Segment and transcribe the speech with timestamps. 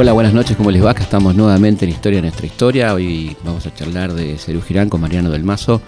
[0.00, 0.92] Hola, buenas noches, ¿cómo les va?
[0.92, 2.94] Acá estamos nuevamente en Historia de Nuestra Historia.
[2.94, 5.82] Hoy vamos a charlar de Cerú Girán con Mariano del Mazo,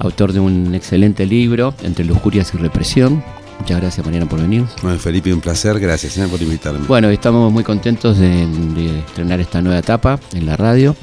[0.00, 3.22] autor de un excelente libro, Entre Lujurias y Represión.
[3.60, 4.64] Muchas gracias, Mariano, por venir.
[4.82, 6.88] Bueno, Felipe, un placer, gracias eh, por invitarme.
[6.88, 10.96] Bueno, estamos muy contentos de, de estrenar esta nueva etapa en la radio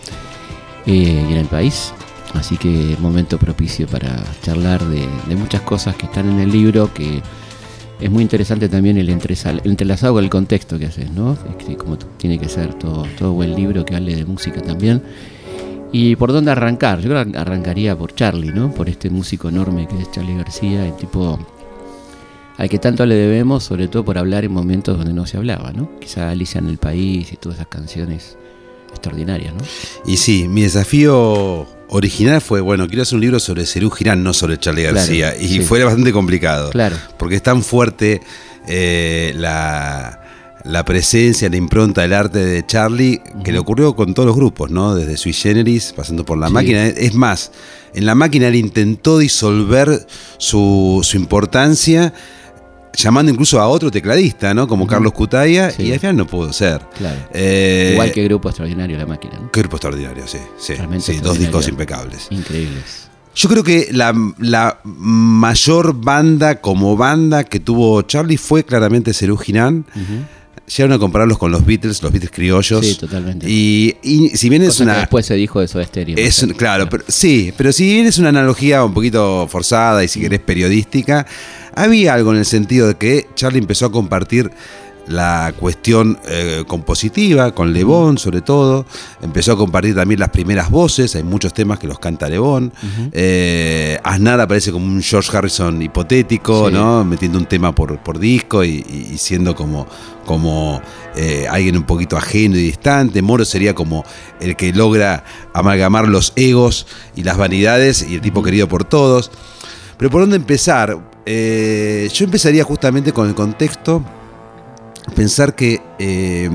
[0.85, 1.94] eh, y en el país.
[2.33, 6.94] Así que momento propicio para charlar de, de muchas cosas que están en el libro
[6.94, 7.21] que
[8.03, 11.38] es muy interesante también el, entrelazado con el contexto que haces, ¿no?
[11.77, 15.02] Como tiene que ser todo, todo buen libro que hable de música también.
[15.94, 16.99] ¿Y por dónde arrancar?
[16.99, 18.73] Yo arrancaría por Charlie, ¿no?
[18.73, 21.39] Por este músico enorme que es Charlie García, el tipo
[22.58, 25.72] al que tanto le debemos, sobre todo por hablar en momentos donde no se hablaba,
[25.72, 25.97] ¿no?
[26.02, 28.38] Quizá Alicia en el País y todas esas canciones
[28.89, 29.61] extraordinarias, ¿no?
[30.05, 34.33] Y sí, mi desafío original fue, bueno, quiero hacer un libro sobre Cerú Girán, no
[34.33, 35.36] sobre Charlie Claro, García.
[35.39, 35.59] y sí.
[35.61, 36.69] fue bastante complicado.
[36.72, 36.95] Claro.
[37.17, 38.22] Porque es tan fuerte
[38.67, 40.21] eh, la,
[40.64, 44.71] la presencia, la impronta del arte de Charlie, que le ocurrió con todos los grupos,
[44.71, 44.95] ¿no?
[44.95, 46.53] Desde Sui Generis, pasando por la Sí.
[46.53, 46.88] máquina.
[46.88, 47.52] Es más,
[47.94, 50.05] en la máquina él intentó disolver
[50.38, 52.14] su, su importancia.
[52.95, 54.67] Llamando incluso a otro tecladista, ¿no?
[54.67, 55.83] Como Carlos Cutaya, Sí.
[55.83, 56.81] y al final no pudo ser.
[56.97, 57.17] Claro.
[57.33, 59.49] Eh, Igual que Grupo Extraordinario La Máquina, ¿no?
[59.52, 60.38] Grupo extraordinario, sí.
[60.58, 62.27] sí, sí, dos discos impecables.
[62.30, 63.09] Increíbles.
[63.36, 69.38] Yo creo que la, la mayor banda como banda que tuvo Charlie fue claramente Cerú
[69.38, 69.86] Girán.
[70.66, 72.86] Llegaron a compararlos con los Beatles, los Beatles criollos.
[72.86, 73.45] Sí, totalmente.
[73.50, 75.00] Y, y si bien es Cosa que una.
[75.00, 76.16] después se dijo de Soda Stereo.
[76.17, 80.22] Es, claro, pero, sí, pero si bien es una analogía un poquito forzada y si
[80.22, 81.28] querés periodística,
[81.76, 84.52] había algo en el sentido de que Charlie empezó a compartir
[85.08, 88.86] la cuestión eh, compositiva con Le Bon sobre todo,
[89.21, 92.71] empezó a compartir también las primeras voces, hay muchos temas que los canta Le Bon,
[93.11, 96.73] Eh, Aznar aparece como un George Harrison hipotético, Sí.
[96.73, 97.03] ¿no?
[97.03, 98.83] metiendo un tema por, por disco y,
[99.17, 99.87] siendo como,
[100.25, 100.81] como
[101.15, 103.21] eh, alguien un poquito ajeno y distante.
[103.21, 104.03] Moro sería como
[104.39, 109.31] el que logra amalgamar los egos y las vanidades y el tipo querido por todos.
[109.97, 110.97] Pero por dónde empezar?
[111.25, 114.03] Eh, yo empezaría justamente con el contexto.
[115.15, 116.49] Pensar que eh,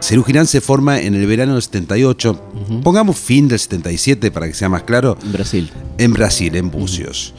[0.00, 2.40] Cerú Girán se forma en el verano del 78.
[2.82, 5.16] Pongamos fin del 77 para que sea más claro.
[5.24, 5.70] En Brasil.
[5.98, 7.34] En Brasil, en Bucios.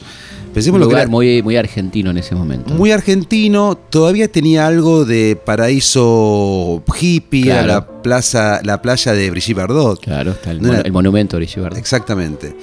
[0.48, 2.72] Un Pensemos lo que lugar era- muy, muy argentino en ese momento.
[2.74, 7.62] muy argentino, todavía tenía algo de paraíso hippie, Claro.
[7.62, 10.00] a la plaza, la playa de Brigitte Bardot.
[10.00, 11.78] Claro, está era- el monumento de Brigitte Bardot.
[11.78, 12.56] Exactamente.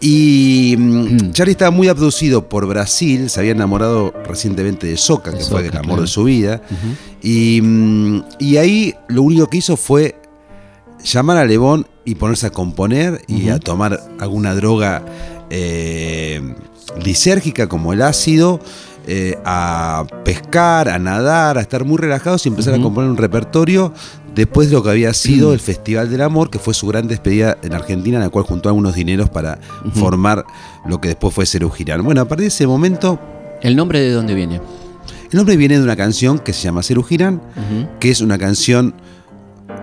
[0.00, 5.44] Y mm, Charlie estaba muy abducido por Brasil, se había enamorado recientemente de Soca, que
[5.44, 6.02] fue el amor claro.
[6.02, 6.62] de su vida.
[7.22, 10.20] y, mm, y ahí lo único que hizo fue
[11.02, 15.04] llamar a Lebón y ponerse a componer y a tomar alguna droga
[15.50, 16.40] eh,
[17.02, 18.60] lisérgica como el ácido,
[19.06, 23.92] eh, a pescar, a nadar, a estar muy relajados y empezar a componer un repertorio
[24.38, 27.58] después de lo que había sido el Festival del Amor, que fue su gran despedida
[27.62, 29.58] en Argentina, en la cual juntó algunos dineros para
[29.94, 30.44] formar
[30.86, 32.04] lo que después fue Cerú Girán.
[32.04, 33.18] Bueno, a partir de ese momento,
[33.60, 34.60] ¿El nombre de dónde viene?
[35.30, 37.42] el nombre viene de una canción que se llama Cerú Girán,
[37.98, 38.94] que es una canción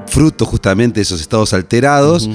[0.07, 2.29] fruto justamente de esos estados alterados,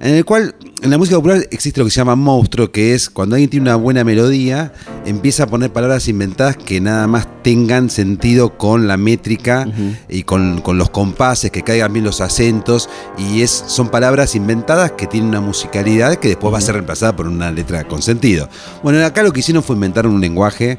[0.00, 0.54] en el cual
[0.86, 3.64] en la música popular existe lo que se llama monstruo, que es cuando alguien tiene
[3.64, 4.72] una buena melodía,
[5.04, 9.68] empieza a poner palabras inventadas que nada más tengan sentido con la métrica
[10.08, 12.88] y con, con los compases, que caigan bien los acentos,
[13.18, 17.16] y es, son palabras inventadas que tienen una musicalidad que después va a ser reemplazada
[17.16, 18.48] por una letra con sentido.
[18.84, 20.78] Bueno, acá lo que hicieron fue inventar un lenguaje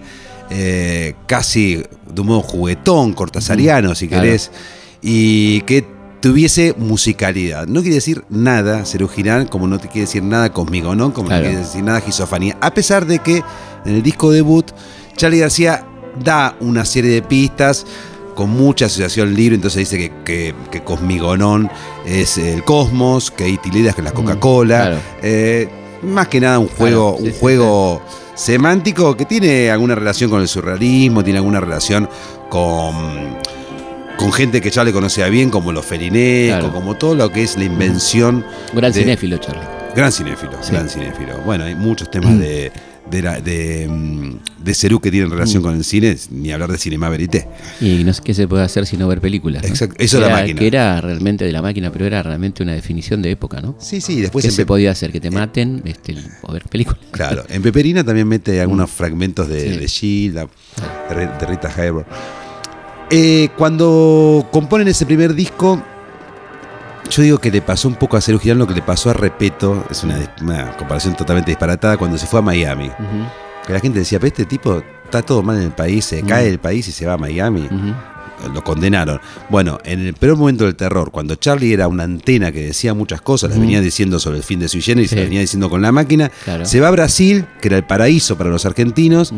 [0.49, 4.23] eh, casi de un modo juguetón, cortasariano, si Claro.
[4.23, 4.51] querés,
[5.01, 7.67] y que tuviese musicalidad.
[7.67, 11.13] No quiere decir nada Girán, como no te quiere decir nada conmigo, ¿no?
[11.13, 11.43] Como Claro.
[11.43, 12.57] no quiere decir nada gizofanía.
[12.61, 13.43] A pesar de que
[13.85, 14.65] en el disco debut,
[15.15, 15.85] Charlie García
[16.23, 17.85] da una serie de pistas
[18.35, 21.69] con mucha asociación libre, entonces dice que, que, que Cosmigonón
[22.05, 24.77] es el cosmos, que Itilida es la Coca-Cola.
[24.81, 24.97] claro.
[25.23, 25.69] Eh,
[26.03, 28.01] más que nada un juego, Claro, sí, un sí, juego
[28.35, 32.07] semántico que tiene alguna relación con el surrealismo, tiene alguna relación
[32.49, 32.93] con,
[34.17, 36.73] con gente que ya le conocía bien, como los Felinesco, Claro.
[36.73, 38.43] como todo lo que es la invención.
[38.73, 39.61] Gran de- cinéfilo, Charlie.
[39.95, 40.71] Gran cinéfilo, Sí.
[40.73, 41.37] gran cinéfilo.
[41.45, 42.39] Bueno, hay muchos temas Mm.
[42.39, 42.71] de,
[43.09, 45.65] de, la- de, mm, de Cerú que tienen relación Mm.
[45.65, 47.47] con el cine, ni hablar de Cinema Verité.
[47.79, 49.63] Y no sé qué se puede hacer sino ver películas.
[49.63, 49.69] ¿no?
[49.69, 50.59] Exacto, eso es la Era- máquina.
[50.59, 53.75] Que era realmente de la máquina, pero era realmente una definición de época, ¿no?
[53.79, 55.11] Sí, sí, después ¿Qué en se podía hacer?
[55.11, 56.99] Que te maten este, o ver películas.
[57.11, 59.61] Claro, en Peperina también mete algunos fragmentos de.
[59.61, 59.77] Sí.
[59.79, 60.47] de Gilda,
[61.09, 62.07] de Rita Hayworth.
[63.09, 65.81] Eh, cuando componen ese primer disco,
[67.09, 69.13] yo digo que le pasó un poco a Cerú Girán lo que le pasó a
[69.13, 72.91] Repeto, es una, una comparación totalmente disparatada, cuando se fue a Miami.
[73.65, 76.49] Que la gente decía, pero este tipo está todo mal en el país, se cae
[76.49, 77.69] el país y se va a Miami.
[78.53, 79.19] Lo condenaron.
[79.49, 83.21] Bueno, en el peor momento del terror, cuando Charlie era una antena que decía muchas
[83.21, 85.81] cosas, las venía diciendo sobre el fin de su y se las venía diciendo con
[85.81, 86.65] la máquina, Claro.
[86.65, 89.33] se va a Brasil, que era el paraíso para los argentinos,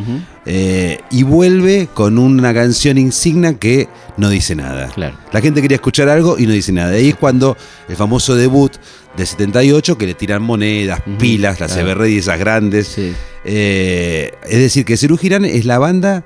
[0.45, 3.87] eh, y vuelve con una canción insignia que
[4.17, 4.87] no dice nada.
[4.89, 5.17] Claro.
[5.31, 6.91] La gente quería escuchar algo y no dice nada.
[6.91, 7.55] Ahí es cuando
[7.87, 8.73] el famoso debut
[9.15, 12.03] del 78, que le tiran monedas, pilas, las claro.
[12.03, 12.87] Esas grandes.
[12.87, 13.13] Sí.
[13.45, 16.23] Eh, es decir, que Cerú Girán es la banda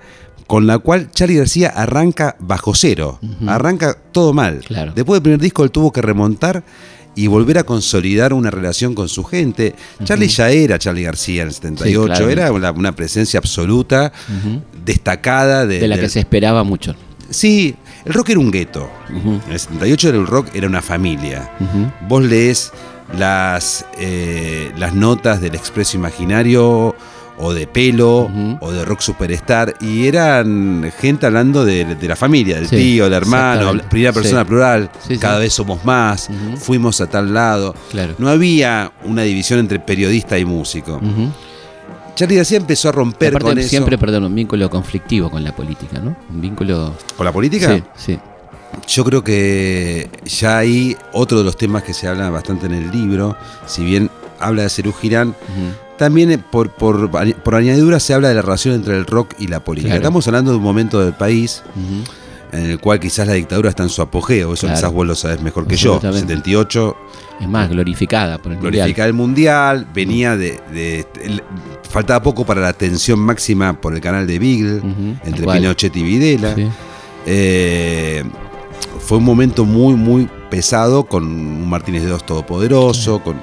[0.48, 3.20] con la cual Charlie García arranca bajo cero.
[3.48, 4.60] Arranca todo mal.
[4.66, 4.94] Claro.
[4.96, 6.64] Después del primer disco él tuvo que remontar
[7.16, 9.76] y volver a consolidar una relación con su gente.
[10.04, 12.30] Charlie ya era Charlie García en el 78, claro.
[12.30, 14.12] era una, una presencia absoluta,
[14.86, 15.66] destacada.
[15.66, 16.96] De, De la del- que se esperaba mucho.
[17.30, 17.76] Sí,
[18.06, 18.90] el rock era un gueto.
[19.10, 21.52] En el 78 el rock era una familia.
[22.08, 22.72] Vos lees
[23.18, 26.96] las, eh, las notas del Expreso Imaginario
[27.38, 32.56] o de Pelo o de Rock Superstar y eran gente hablando de, de la familia,
[32.58, 34.48] del Sí, tío, del hermano, primera persona Sí.
[34.48, 37.74] plural, Sí, cada vez somos más, fuimos a tal lado.
[37.92, 38.14] Claro.
[38.18, 40.98] No había una división entre periodista y músico.
[40.98, 41.30] Ujú.
[42.16, 43.70] Charlie García empezó a romper Aparte, con eso.
[43.70, 46.16] siempre, perdón, un vínculo conflictivo con la política, ¿no?
[46.30, 46.94] Un vínculo.
[47.18, 47.76] ¿Con la política?
[47.76, 47.84] Sí,
[48.14, 48.20] sí.
[48.88, 52.92] Yo creo que ya hay otro de los temas que se habla bastante en el
[52.92, 53.36] libro,
[53.66, 54.10] si bien
[54.44, 55.36] habla de Cerú Girán,
[55.98, 59.48] también eh, por, por, por añadidura se habla de la relación entre el rock y
[59.48, 59.90] la política.
[59.94, 60.02] Claro.
[60.02, 61.64] Estamos hablando de un momento del país
[62.52, 64.76] en el cual quizás la dictadura está en su apogeo, eso Claro.
[64.80, 65.96] quizás vos lo sabés mejor que yo.
[65.96, 66.34] Absolutamente.
[66.34, 66.96] 78,
[67.42, 68.74] Es más, glorificada por el mundial.
[68.74, 71.06] glorificar el mundial, venía de,
[71.90, 74.82] faltaba poco para la tensión máxima por el canal de Beagle,
[75.24, 75.48] entre.
[75.48, 76.54] Pinochet y Videla.
[76.56, 76.68] Sí.
[77.26, 78.24] Eh,
[79.00, 83.20] fue un momento muy, muy pesado con un Martínez de Dos todopoderoso.
[83.24, 83.42] Con...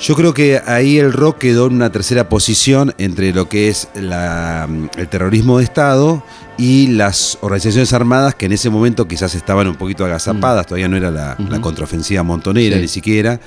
[0.00, 3.88] Yo creo que ahí el rock quedó en una tercera posición entre lo que es
[3.94, 6.22] la- el terrorismo de Estado
[6.56, 10.96] y las organizaciones armadas que en ese momento quizás estaban un poquito agazapadas, todavía no
[10.96, 12.82] era la, contraofensiva montonera Sí.
[12.82, 13.40] ni siquiera,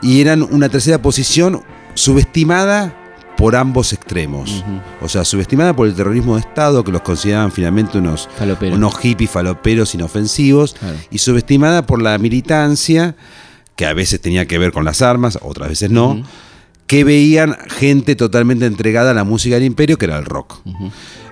[0.00, 1.62] y eran una tercera posición
[1.94, 2.94] subestimada
[3.36, 4.64] por ambos extremos.
[5.00, 8.76] O sea, subestimada por el terrorismo de Estado, que los consideraban finalmente unos, Falopero.
[8.76, 10.96] unos hippies faloperos inofensivos, Claro.
[11.10, 13.16] y subestimada por la militancia,
[13.80, 16.22] que a veces tenía que ver con las armas, otras veces no,
[16.86, 20.56] que veían gente totalmente entregada a la música del imperio, que era el rock.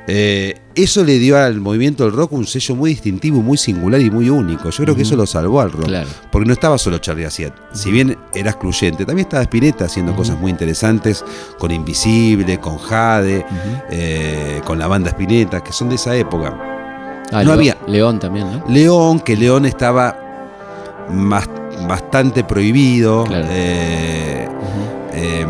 [0.07, 4.11] Eh, eso le dio al movimiento del rock un sello muy distintivo, muy singular y
[4.11, 4.71] muy único.
[4.71, 5.89] Yo creo que eso lo salvó al rock.
[5.89, 6.09] Claro.
[6.33, 7.55] Porque no estaba solo Charlie García.
[7.75, 11.23] Si bien era excluyente, también estaba Spinetta haciendo cosas muy interesantes
[11.59, 13.45] con Invisible, con Jade,
[13.91, 16.57] eh, con la banda Spinetta, que son de esa época.
[17.31, 18.65] Ah, No había- León también, ¿no?
[18.71, 20.28] León, que León estaba
[21.13, 21.49] más-
[21.87, 23.25] bastante prohibido.
[23.25, 23.47] Claro.
[23.51, 24.49] eh,
[25.15, 25.47] eh,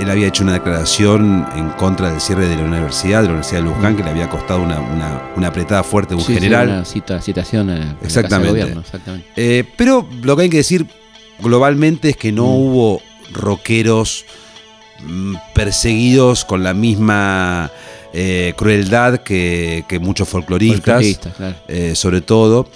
[0.00, 3.60] él había hecho una declaración en contra del cierre de la universidad, de la Universidad
[3.62, 6.40] de Luján, que le había costado una, una- una apretada fuerte de un Sí, sí,
[6.40, 6.68] general.
[6.68, 8.50] una cita- citación a, a la Exactamente.
[8.50, 9.26] Gobierno, exactamente.
[9.36, 10.86] Eh, pero lo que hay que decir
[11.40, 12.48] globalmente es que no Mm.
[12.56, 14.24] hubo rockeros
[15.06, 17.70] mm, perseguidos con la misma
[18.12, 21.54] eh, crueldad que, que muchos folcloristas, Folclorista, claro.
[21.68, 22.68] eh, sobre todo.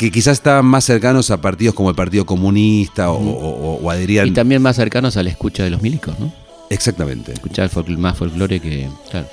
[0.00, 3.30] Que quizás estaban más cercanos a partidos como el Partido Comunista o, Ujú.
[3.32, 4.28] o- o adherían.
[4.28, 6.32] Y también más cercanos a la escucha de los milicos, ¿no?
[6.70, 7.34] Exactamente.
[7.34, 8.88] Escuchar folcl- más folclore que.
[9.10, 9.26] Claro.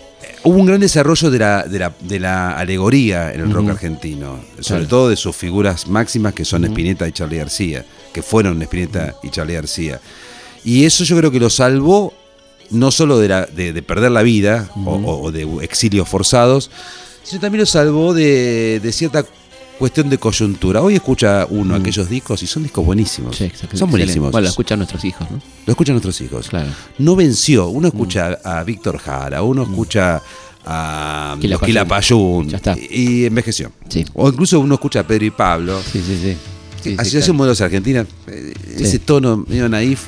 [0.43, 4.41] Hubo un gran desarrollo de la, de la, de la alegoría en el rock argentino,
[4.59, 4.87] sobre Claro.
[4.87, 6.73] todo de sus figuras máximas que son Ujú.
[6.73, 10.01] Spinetta y Charlie García, que fueron Spinetta y Charlie García.
[10.65, 12.13] Y eso yo creo que lo salvó
[12.71, 15.09] no solo de, la- de- de perder la vida o- Ujú.
[15.09, 16.69] o, o de exilios forzados,
[17.23, 19.23] sino también lo salvó de, de cierta
[19.77, 20.81] cuestión de coyuntura.
[20.81, 21.81] Hoy escucha uno Ujú.
[21.81, 23.35] aquellos discos y son discos buenísimos.
[23.37, 24.31] Sí, exacto, son buenísimos.
[24.31, 25.39] Bueno, lo escuchan nuestros hijos, ¿no?
[25.65, 26.69] Lo escuchan nuestros hijos Claro.
[26.97, 27.67] no venció.
[27.67, 30.21] Uno escucha a Víctor Jara, uno escucha
[30.65, 31.51] a Quilapayún.
[31.51, 32.75] los Quilapayún Ya está.
[32.77, 33.71] y envejeció.
[33.89, 34.05] Sí.
[34.13, 35.81] O incluso uno escucha a Pedro y Pablo.
[35.81, 36.37] Sí, sí, sí.
[36.83, 37.33] Sí, Asociación claro.
[37.35, 40.05] Modelos Argentina, eh, ese tono medio naif.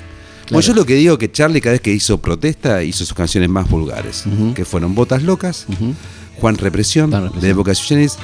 [0.51, 3.49] Bueno, yo lo que digo que Charlie cada vez que hizo protesta hizo sus canciones
[3.49, 4.23] más vulgares,
[4.55, 5.65] que fueron Botas Locas.
[6.39, 8.15] Juan Represión, de época Generis,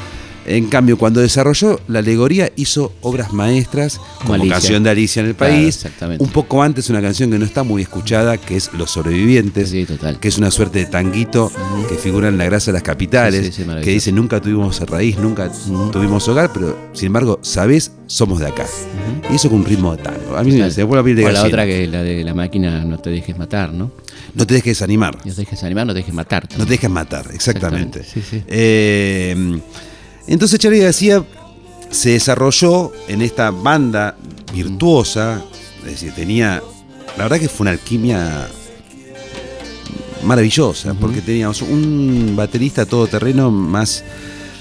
[0.47, 4.53] En cambio, cuando desarrolló la alegoría, hizo obras maestras, como Alicia.
[4.53, 5.75] canción de Alicia en el Claro, país.
[5.75, 6.23] exactamente.
[6.23, 9.85] Un poco antes, una canción que no está muy escuchada, que es Los Sobrevivientes, Sí,
[9.85, 10.19] total.
[10.19, 11.51] que es una suerte de tanguito
[11.89, 15.17] que figura en la grasa de las capitales, Sí, sí, que dice nunca tuvimos raíz,
[15.17, 15.51] nunca
[15.91, 18.65] tuvimos hogar, pero sin embargo, sabés, somos de acá.
[19.31, 20.37] Y eso con un ritmo de tango.
[20.37, 20.71] A mí Total.
[20.71, 22.99] se me pone la piel de o la otra que la de la máquina no
[22.99, 23.91] te dejes matar, ¿no?
[24.35, 25.15] No te dejes desanimar.
[25.25, 26.47] No te dejes animar, no te dejes matar.
[26.57, 28.01] No te dejes matar, exactamente.
[28.01, 28.43] Exactamente, sí, sí.
[28.47, 29.59] Eh,
[30.27, 31.23] entonces Charlie García
[31.89, 34.17] se desarrolló en esta banda
[34.53, 35.43] virtuosa,
[35.85, 36.61] es decir, tenía,
[37.17, 38.47] la verdad que fue una alquimia
[40.23, 44.03] maravillosa, porque teníamos un baterista todoterreno más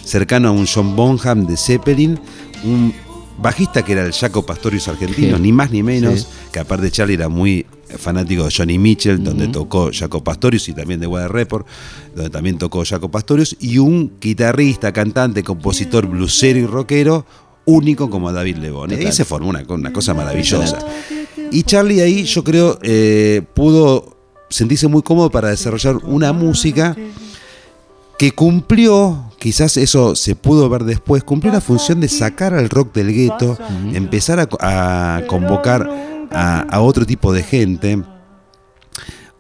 [0.05, 2.19] cercano a un John Bonham de Zeppelin,
[2.65, 2.93] un
[3.39, 5.43] bajista que era el Jaco Pastorius argentino, Sí.
[5.43, 6.27] ni más ni menos, Sí.
[6.53, 7.65] que aparte Charlie era muy
[7.99, 11.67] fanático de Johnny Mitchell, donde tocó Jaco Pastorius y también de Weather Report,
[12.15, 17.27] donde también tocó Jaco Pastorius, y un guitarrista, cantante, compositor, blusero y rockero,
[17.67, 18.91] único como David Lebón.
[18.93, 20.79] Y ahí se formó una, una cosa maravillosa.
[21.51, 24.17] Y Charlie ahí, yo creo, eh, pudo
[24.51, 26.97] sentirse muy cómodo para desarrollar una música
[28.19, 32.95] que cumplió, quizás eso se pudo ver después, cumplió la función de sacar al rock
[32.95, 33.59] del gueto,
[33.93, 37.97] empezar a convocar a, a otro tipo de gente.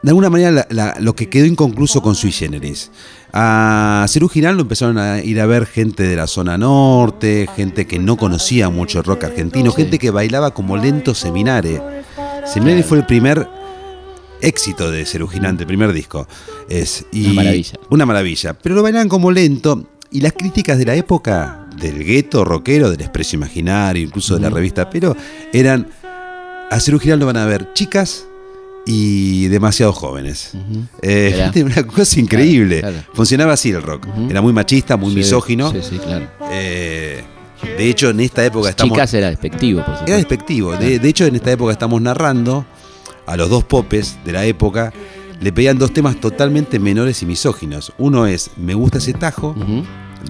[0.02, 2.90] De alguna manera, la- la- lo que quedó inconcluso con Sui Generis.
[3.32, 7.86] A Cerú Girán lo empezaron a ir a ver gente de la zona norte, gente
[7.86, 9.76] que no conocía mucho el rock argentino, Sí.
[9.78, 11.80] gente que bailaba como lento Seminare.
[12.46, 13.48] Seminare fue el primer
[14.42, 16.28] éxito de Cerú Girán, el primer disco.
[16.68, 17.72] Es, y- Una maravilla.
[17.90, 18.54] Una maravilla.
[18.54, 19.88] Pero lo bailaban como lento.
[20.10, 24.50] Y las críticas de la época, del gueto rockero, del expreso imaginario, incluso de la
[24.50, 25.16] revista Pero,
[25.52, 25.88] eran.
[26.70, 28.26] A Cerú Girán lo van a ver chicas
[28.86, 30.52] y demasiado jóvenes.
[31.02, 31.52] Eh, Era.
[31.64, 32.80] una cosa increíble.
[32.80, 33.10] Claro, claro.
[33.14, 34.06] Funcionaba así el rock.
[34.28, 35.70] Era muy machista, muy Sí, misógino.
[35.70, 36.26] Sí, sí, claro.
[36.50, 37.22] Eh,
[37.78, 38.92] de hecho, en esta época estamos.
[38.94, 40.06] Chicas era despectivo, por supuesto.
[40.06, 40.72] Era despectivo.
[40.76, 42.66] De, de hecho, en esta época estamos narrando
[43.26, 44.92] a los dos popes de la época.
[45.40, 47.92] Le pedían dos temas totalmente menores y misóginos.
[47.98, 49.54] Uno es Me gusta ese tajo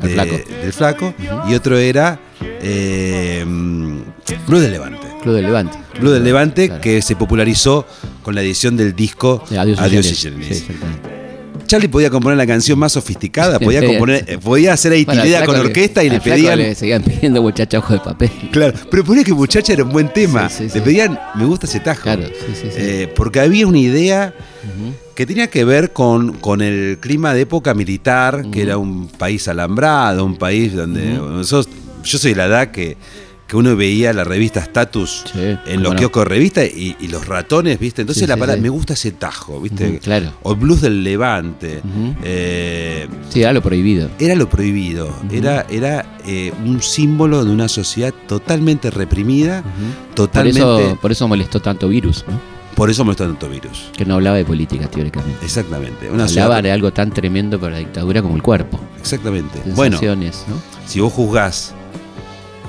[0.01, 0.37] de- flaco.
[0.63, 1.15] del flaco.
[1.49, 3.45] Y otro era eh,
[4.47, 5.04] Blue del Levante.
[5.25, 5.79] Club del Levante.
[5.99, 6.81] Blue del Levante, Claro.
[6.83, 7.87] que se popularizó
[8.23, 10.15] con la edición del disco Adiós, Adiós y.
[10.15, 11.15] Sí, exactamente.
[11.67, 15.57] Charlie podía componer la canción más sofisticada, podía componer, eh, podía hacer a Bueno, con
[15.57, 16.59] orquesta y le pedían.
[16.59, 18.31] Le seguían pidiendo muchacha ojo de papel.
[18.53, 20.49] Claro, pero ponía que muchacha era un buen tema.
[20.61, 22.03] Le pedían, me gusta ese tajo.
[22.03, 22.69] Claro, sí.
[22.77, 24.35] Eh, porque había una idea
[25.15, 29.49] que tenía que ver con, con el clima de época militar, que era un país
[29.49, 32.99] alambrado, un país donde nosotros- yo soy de la edad que,
[33.55, 35.99] que uno veía la revista Status Sí, en los no.
[36.01, 38.01] kioscos de revista y, y los ratones, ¿viste?
[38.03, 38.63] Entonces Sí, la palabra, sí.
[38.63, 40.01] me gusta ese tajo, ¿viste?
[40.01, 40.33] Claro.
[40.43, 41.81] O blues del Levante.
[42.25, 44.11] Eh, Sí, era lo prohibido.
[44.19, 50.59] era lo prohibido, era, era eh, un símbolo de una sociedad totalmente reprimida, Por totalmente...
[50.61, 52.41] eso, por eso molestó tanto virus, ¿no?
[52.75, 53.91] Por eso molestó tanto virus.
[53.97, 55.45] Que no hablaba de política, teóricamente.
[55.45, 56.11] Exactamente.
[56.11, 58.81] Una Hablaba ciudad- de algo tan tremendo para la dictadura como el cuerpo.
[58.99, 59.61] Exactamente.
[59.77, 60.61] Bueno, ¿no?
[60.87, 61.73] si vos juzgás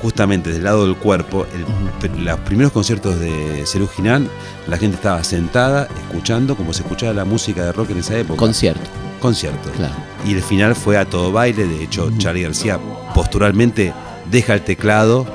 [0.02, 4.30] justamente del lado del cuerpo, el- los primeros conciertos de Cerú Girán,
[4.68, 8.38] la gente estaba sentada, escuchando como se escuchaba la música de rock en esa época.
[8.38, 8.82] Concierto,
[9.20, 9.72] conciertos.
[9.76, 9.94] claro.
[10.26, 11.66] Y el final fue a todo baile.
[11.68, 12.80] De hecho, Charlie García
[13.14, 13.94] posturalmente
[14.32, 15.26] deja el teclado,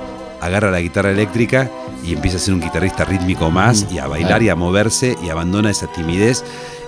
[0.40, 1.71] agarra la guitarra eléctrica
[2.05, 5.29] y empieza a ser un guitarrista rítmico más y a bailar y a moverse y
[5.29, 6.45] abandona esa timidez.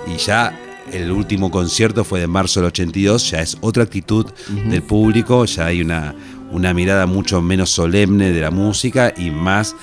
[0.07, 0.59] Y ya
[0.93, 4.27] el último concierto fue de marzo del 82, ya es otra actitud
[4.69, 6.13] del público, ya hay una,
[6.53, 9.75] una mirada mucho menos solemne de la música y más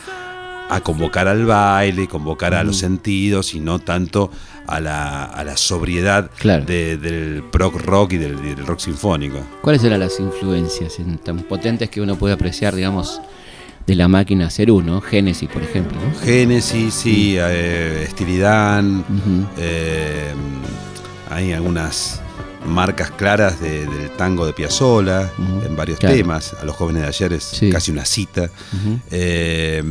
[0.69, 4.29] a convocar al baile, convocar a los sentidos y no tanto
[4.67, 6.63] a la, a la sobriedad Claro.
[6.63, 9.39] de- del prog rock y del, rock sinfónico.
[9.63, 13.19] ¿Cuáles eran las influencias en- tan potentes que uno puede apreciar, digamos,
[13.87, 15.01] de la máquina Cerú, ¿no?
[15.01, 16.19] Génesis, por ejemplo, ¿no?
[16.19, 19.47] Génesis, sí, eh, Estilidán, Ujú.
[19.57, 20.31] eh,
[21.31, 22.21] hay algunas
[22.65, 25.29] marcas claras de- del tango de Piazzolla
[25.65, 26.15] en varios claro.
[26.15, 26.53] temas.
[26.61, 27.69] A los jóvenes de ayer es Sí.
[27.69, 28.49] casi una cita.
[29.11, 29.83] Eh,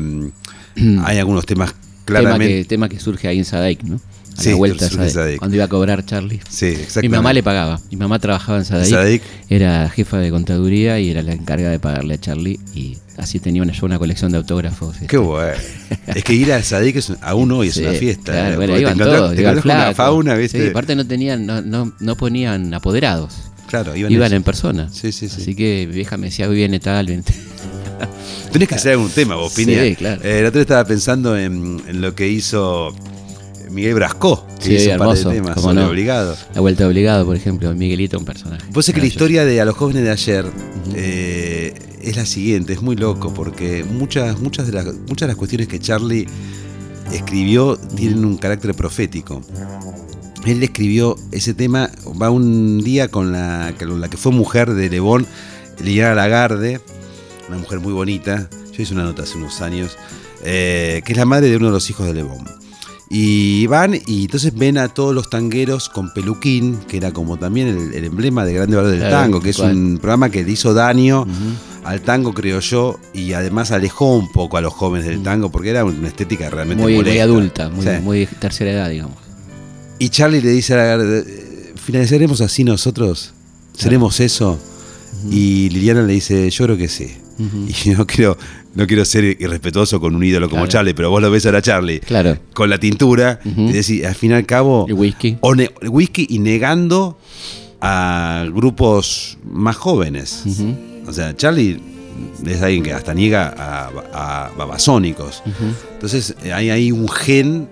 [1.04, 1.70] hay algunos temas
[2.04, 2.54] Tema claramente.
[2.58, 3.96] que, tema que surge ahí en Sadaic, ¿no?
[4.36, 5.38] A Sí, la vuelta Sadaic, Sadaic.
[5.38, 6.40] Cuando iba a cobrar Charlie.
[6.48, 7.80] Sí, Mi mamá le pagaba.
[7.90, 8.90] Mi mamá trabajaba en Sadaic.
[8.90, 9.22] Sadaic.
[9.48, 12.60] Era jefa de contaduría y era la encargada de pagarle a Charlie.
[12.74, 14.94] Y así tenía una, yo una colección de autógrafos.
[14.96, 15.52] este, Qué bueno.
[16.14, 18.32] es que ir a Sadik es, aún hoy es Sí, una fiesta.
[18.32, 18.56] Claro, ¿eh?
[18.56, 19.94] bueno, iban te todos, te iba el encontrás con una flaco.
[19.96, 20.62] fauna, ¿viste?
[20.64, 23.34] Sí, aparte no tenían, no, no, no ponían apoderados.
[23.66, 24.88] claro, iban, Iban en- persona.
[24.92, 25.42] Sí, sí, sí.
[25.42, 27.34] Así que mi vieja me decía, hoy viene tal, viene tal".
[28.52, 29.94] Tenés que hacer algún tema, vos, Sí, Piña.
[29.96, 30.22] claro.
[30.24, 32.94] Eh, el otro día estaba pensando en, en lo que hizo
[33.70, 35.88] Miguel Brascó, que Sí, hizo un par de hermoso, temas sobre no.
[35.88, 36.36] obligado.
[36.54, 38.64] La vuelta de obligado, por ejemplo, Miguelito, un personaje.
[38.70, 40.46] Vos sabés que la historia de A los jóvenes de ayer,
[40.94, 41.37] eh,
[42.02, 45.68] es la siguiente, es muy loco, porque muchas, muchas, de, las, muchas de las cuestiones
[45.68, 46.26] que Charlie
[47.12, 49.42] escribió tienen un carácter profético.
[50.46, 51.90] Él escribió ese tema,
[52.20, 55.26] va un día con la, con la que fue mujer de Lebón,
[55.82, 56.80] Liliana Lagarde,
[57.48, 59.96] una mujer muy bonita, yo hice una nota hace unos años,
[60.44, 62.44] eh, que es la madre de uno de los hijos de Lebón.
[63.10, 67.68] Y van y entonces ven a todos los tangueros con peluquín, que era como también
[67.68, 69.74] el, el emblema de Grande Valor del Claro, Tango, que es cual.
[69.76, 71.26] un programa que le hizo daño
[71.84, 75.70] al tango, creo yo, y además alejó un poco a los jóvenes del tango, porque
[75.70, 77.90] era una estética realmente muy, muy adulta, muy, Sí.
[78.02, 79.16] muy de tercera edad, digamos.
[79.98, 83.32] Y Charlie le dice a Lagarde, "Eh, ¿finalizaremos así nosotros?
[83.74, 84.58] ¿Seremos eso?
[85.30, 87.12] Y Liliana le dice, yo creo que sí.
[87.86, 88.36] Y no quiero,
[88.74, 90.72] no quiero ser irrespetuoso con un ídolo como Claro.
[90.72, 92.36] Charlie, pero vos lo ves ahora Charlie Claro.
[92.52, 93.68] con la tintura, Ujú.
[93.68, 95.36] y decís, al fin y al cabo, El whisky.
[95.40, 97.18] o el whisky y negando
[97.80, 100.42] a grupos más jóvenes.
[101.06, 101.80] O sea, Charlie
[102.44, 105.42] es alguien que hasta niega a, a babasónicos.
[105.92, 107.68] Entonces hay ahí un gen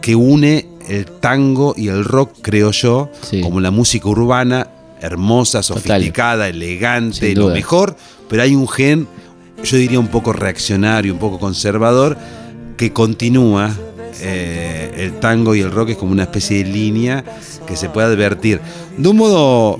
[0.00, 3.40] que une el tango y el rock, creo yo, Sí.
[3.42, 4.68] como la música urbana,
[5.00, 7.96] hermosa, sofisticada, elegante, lo mejor,
[8.28, 9.06] pero hay un gen,
[9.62, 12.16] yo diría un poco reaccionario, un poco conservador,
[12.76, 13.70] que continúa.
[14.20, 17.24] eh, el tango y el rock es como una especie de línea
[17.68, 18.60] que se puede advertir.
[18.96, 19.78] De un modo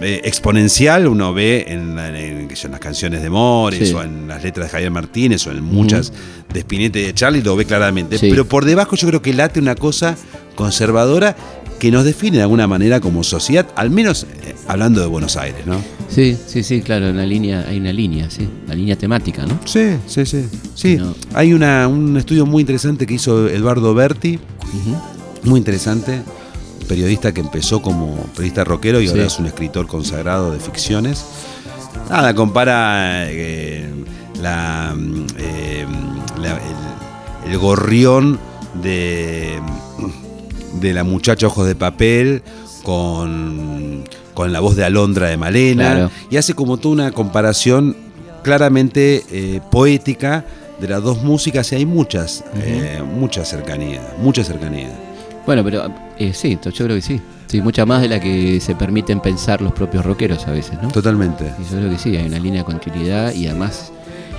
[0.00, 3.94] eh, exponencial uno ve en, las canciones de Mores Sí.
[3.94, 6.12] o en las letras de Javier Martínez o en muchas
[6.52, 8.18] de Spinetta y de Charlie, lo ve claramente.
[8.18, 8.28] Sí.
[8.30, 10.16] Pero por debajo yo creo que late una cosa
[10.54, 11.36] conservadora
[11.78, 15.66] que nos define de alguna manera como sociedad, al menos eh, hablando de Buenos Aires,
[15.66, 15.76] ¿no?
[16.08, 19.58] Sí, sí, sí, claro, una línea, hay una línea, sí, una línea temática, ¿no?
[19.64, 20.46] Sí, sí, sí.
[20.74, 21.14] Sí, No.
[21.34, 24.38] hay una, un estudio muy interesante que hizo Eduardo Berti,
[25.42, 26.22] muy interesante,
[26.88, 31.24] periodista que empezó como periodista rockero y ahora es un escritor consagrado de ficciones.
[32.08, 33.88] Nada, compara eh,
[34.40, 35.86] la, mm, eh,
[36.40, 36.60] la-
[37.44, 38.38] el, el gorrión
[38.82, 39.58] de,
[40.80, 42.42] de la muchacha Ojos de Papel
[42.82, 44.04] con,
[44.34, 46.10] con la voz de Alondra de Malena Claro.
[46.30, 47.96] y hace como toda una comparación
[48.42, 50.44] claramente eh, poética
[50.80, 54.90] de las dos músicas y hay muchas, eh, mucha cercanía, mucha cercanía.
[55.46, 57.20] Bueno, pero eh, sí, yo creo que sí.
[57.46, 60.88] Sí, mucha más de la que se permiten pensar los propios rockeros a veces, ¿no?
[60.90, 61.44] Totalmente.
[61.60, 63.92] Y yo creo que sí, hay una línea de continuidad y además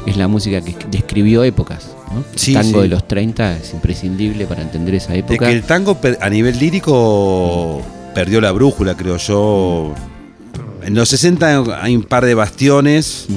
[0.07, 1.89] es la música que describió épocas.
[2.13, 2.23] ¿no?
[2.35, 2.83] Sí, el tango sí.
[2.83, 5.45] de los 30 es imprescindible para entender esa De época.
[5.47, 7.81] que el tango a nivel lírico
[8.15, 9.93] perdió la brújula, creo yo.
[10.83, 13.27] En los 60 hay un par de bastiones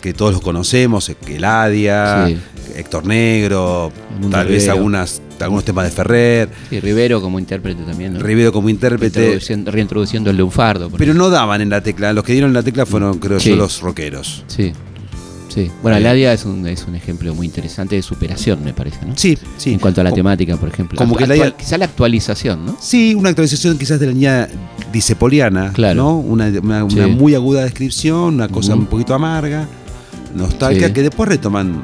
[0.00, 2.38] que todos los conocemos, Eladia, Sí.
[2.76, 3.92] Héctor Negro,
[4.30, 4.72] tal vez Rivero.
[4.72, 8.20] algunas, algunos temas de Ferrer, Y Rivero como intérprete también, ¿no?
[8.20, 10.88] Rivero como intérprete, Reintroduciendo, el lunfardo.
[10.90, 11.24] pero ejemplo.
[11.24, 12.12] no daban en la tecla.
[12.12, 13.50] Los que dieron la tecla fueron, creo Sí.
[13.50, 14.44] yo, los rockeros.
[14.46, 14.72] Sí,
[15.54, 15.70] sí.
[15.82, 15.98] Bueno.
[16.00, 19.12] Ladia es un, es un ejemplo muy interesante de superación, me parece, ¿no?
[19.16, 19.72] Sí, sí.
[19.74, 20.96] En cuanto a la Como- temática, por ejemplo.
[20.96, 22.76] como que Actual- Ladia- quizá la actualización, ¿no?
[22.80, 24.48] Sí, una actualización quizás de la línea
[24.92, 25.94] disepoliana, Claro.
[26.02, 26.16] ¿no?
[26.18, 26.98] Una, una- Sí.
[26.98, 29.66] una muy aguda descripción, una cosa un poquito amarga,
[30.34, 30.92] nostalgia, Sí.
[30.92, 31.82] que después retoman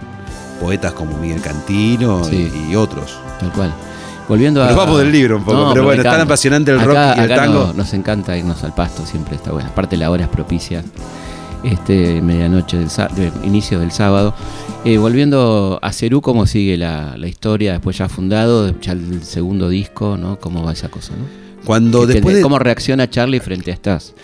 [0.61, 2.51] poetas como Miguel Cantino y- Sí.
[2.71, 3.19] y, otros.
[3.41, 3.75] Tal cual.
[4.29, 4.67] Volviendo a.
[4.67, 6.25] Nos vamos del libro un poco, pero bueno, tan encanta.
[6.25, 7.67] apasionante el Acá- rock y el tango.
[7.69, 9.69] no- nos encanta irnos al pasto, siempre está bueno.
[9.69, 10.83] Aparte, la hora es propicia.
[11.67, 14.35] Este, medianoche, del sá- de- inicio del sábado.
[14.85, 17.73] Eh, volviendo a Cerú, ¿cómo sigue la, la historia?
[17.73, 20.39] Después ya fundado, ya el segundo disco, ¿no?
[20.39, 21.25] ¿Cómo va esa cosa, no?
[21.65, 24.15] Cuando después de, ¿Cómo reacciona Charlie frente a estas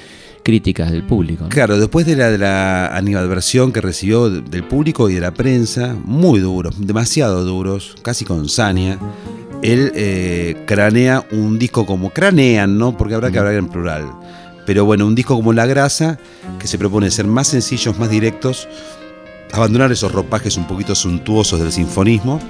[0.44, 1.42] críticas del público?
[1.44, 1.48] ¿no?
[1.50, 5.34] Claro, después de la, de la animadversión que recibió de- del público y de la
[5.34, 8.98] prensa, muy duros, demasiado duros, casi con saña,
[9.62, 12.96] él eh, cranea un disco como cranean, ¿no?
[12.96, 14.04] Porque habrá que hablar en plural.
[14.66, 16.18] Pero bueno, un disco como La Grasa,
[16.58, 18.68] que se propone ser más sencillos, más directos,
[19.52, 22.40] abandonar esos ropajes un poquito suntuosos del sinfonismo,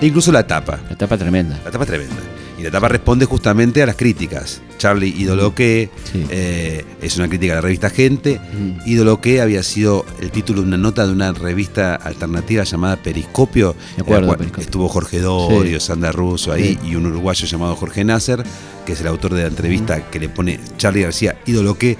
[0.00, 0.80] e incluso la tapa.
[0.88, 1.58] La tapa tremenda.
[1.64, 2.16] La tapa tremenda.
[2.58, 4.60] Y la tapa responde justamente a las críticas.
[4.78, 6.24] Charlie, ídolo que, Sí.
[6.30, 8.38] eh, es una crítica a la revista Gente.
[8.38, 8.88] Mm.
[8.88, 13.74] Ídolo que había sido el título de una nota de una revista alternativa llamada Periscopio.
[13.96, 14.64] Me acuerdo, cual Periscopio.
[14.64, 15.86] Estuvo Jorge Dorio, Sí.
[15.86, 16.90] Sandra Russo ahí Sí.
[16.90, 18.44] y un uruguayo llamado Jorge Nasser,
[18.86, 21.96] que es el autor de la entrevista que le pone Charlie García, ídolo que.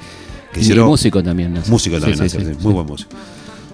[0.55, 1.53] Y hicieron- músico también.
[1.67, 3.11] Músico también, Nasser, muy buen músico.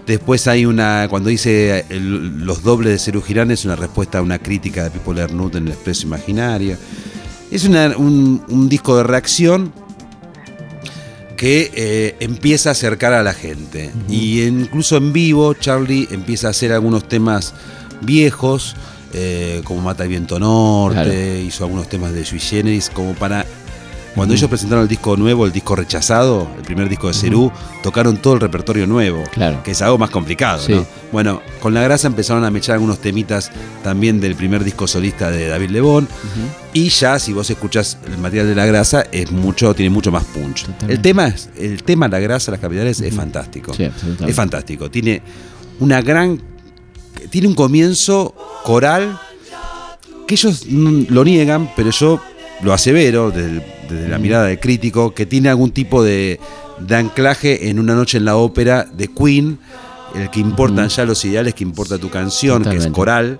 [0.07, 4.21] Después hay una, cuando dice el- los dobles de Cerú Girán, es una respuesta a
[4.21, 6.77] una crítica de Pipo Lernut en el Expreso Imaginario.
[7.51, 9.71] Es una- un, un disco de reacción
[11.37, 13.91] que eh, empieza a acercar a la gente.
[14.09, 17.53] Y incluso en vivo, Charlie empieza a hacer algunos temas
[18.01, 18.75] viejos,
[19.13, 21.39] eh, como Mata el Viento Norte, Claro.
[21.39, 23.45] hizo algunos temas de Sui Generis, como para
[24.15, 27.49] Cuando ellos presentaron el disco nuevo, el disco rechazado, el primer disco de Cerú,
[27.81, 29.63] tocaron todo el repertorio nuevo, Claro.
[29.63, 30.61] que es algo más complicado.
[30.61, 30.73] Sí.
[30.73, 30.85] ¿no?
[31.13, 33.51] Bueno, con La Grasa empezaron a mechar algunos temitas
[33.83, 36.09] también del primer disco solista de David Lebón.
[36.73, 40.25] Y ya, si vos escuchás el material de La Grasa, es mucho, tiene mucho más
[40.25, 40.63] punch.
[40.65, 40.93] Totalmente.
[40.93, 43.73] El tema, el tema La Grasa, las capitales, es fantástico.
[43.73, 43.89] Sí,
[44.27, 44.91] es fantástico.
[44.91, 45.21] Tiene
[45.79, 46.41] una gran.
[47.29, 49.17] Tiene un comienzo coral
[50.27, 52.21] que ellos lo niegan, pero yo
[52.61, 56.39] lo asevero desde, el- desde la mirada del crítico, que tiene algún tipo de,
[56.79, 59.59] de anclaje en una noche en la ópera de Queen,
[60.15, 63.39] el que importan ya los ideales, que importa tu canción, que es coral.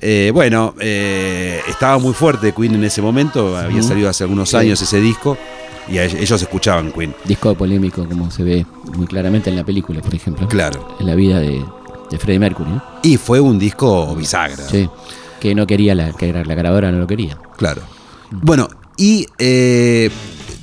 [0.00, 4.56] Eh, bueno, eh, estaba muy fuerte Queen en ese momento, había salido hace algunos Sí.
[4.56, 5.36] años ese disco
[5.88, 7.14] y ellos escuchaban Queen.
[7.24, 10.46] Disco polémico, como se ve muy claramente en la película, por ejemplo.
[10.48, 10.96] Claro.
[11.00, 11.64] En la vida de,
[12.10, 12.70] de Freddie Mercury.
[12.70, 12.82] ¿no?
[13.02, 14.68] Y fue un disco bisagra.
[14.68, 14.88] Sí.
[15.40, 17.38] Que no quería, la, que la grabadora no lo quería.
[17.56, 17.82] Claro.
[18.30, 20.10] Bueno, y eh,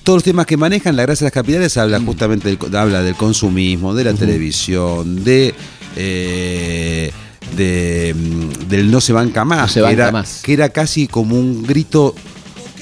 [0.03, 3.15] todos los temas que manejan, La Gracia de las Capitales habla justamente del, habla del
[3.15, 5.53] consumismo, de la televisión, de,
[5.95, 7.11] eh,
[7.55, 10.41] de, mm, del no se banca más, No se que, banca era, más.
[10.43, 12.15] que era casi como un grito,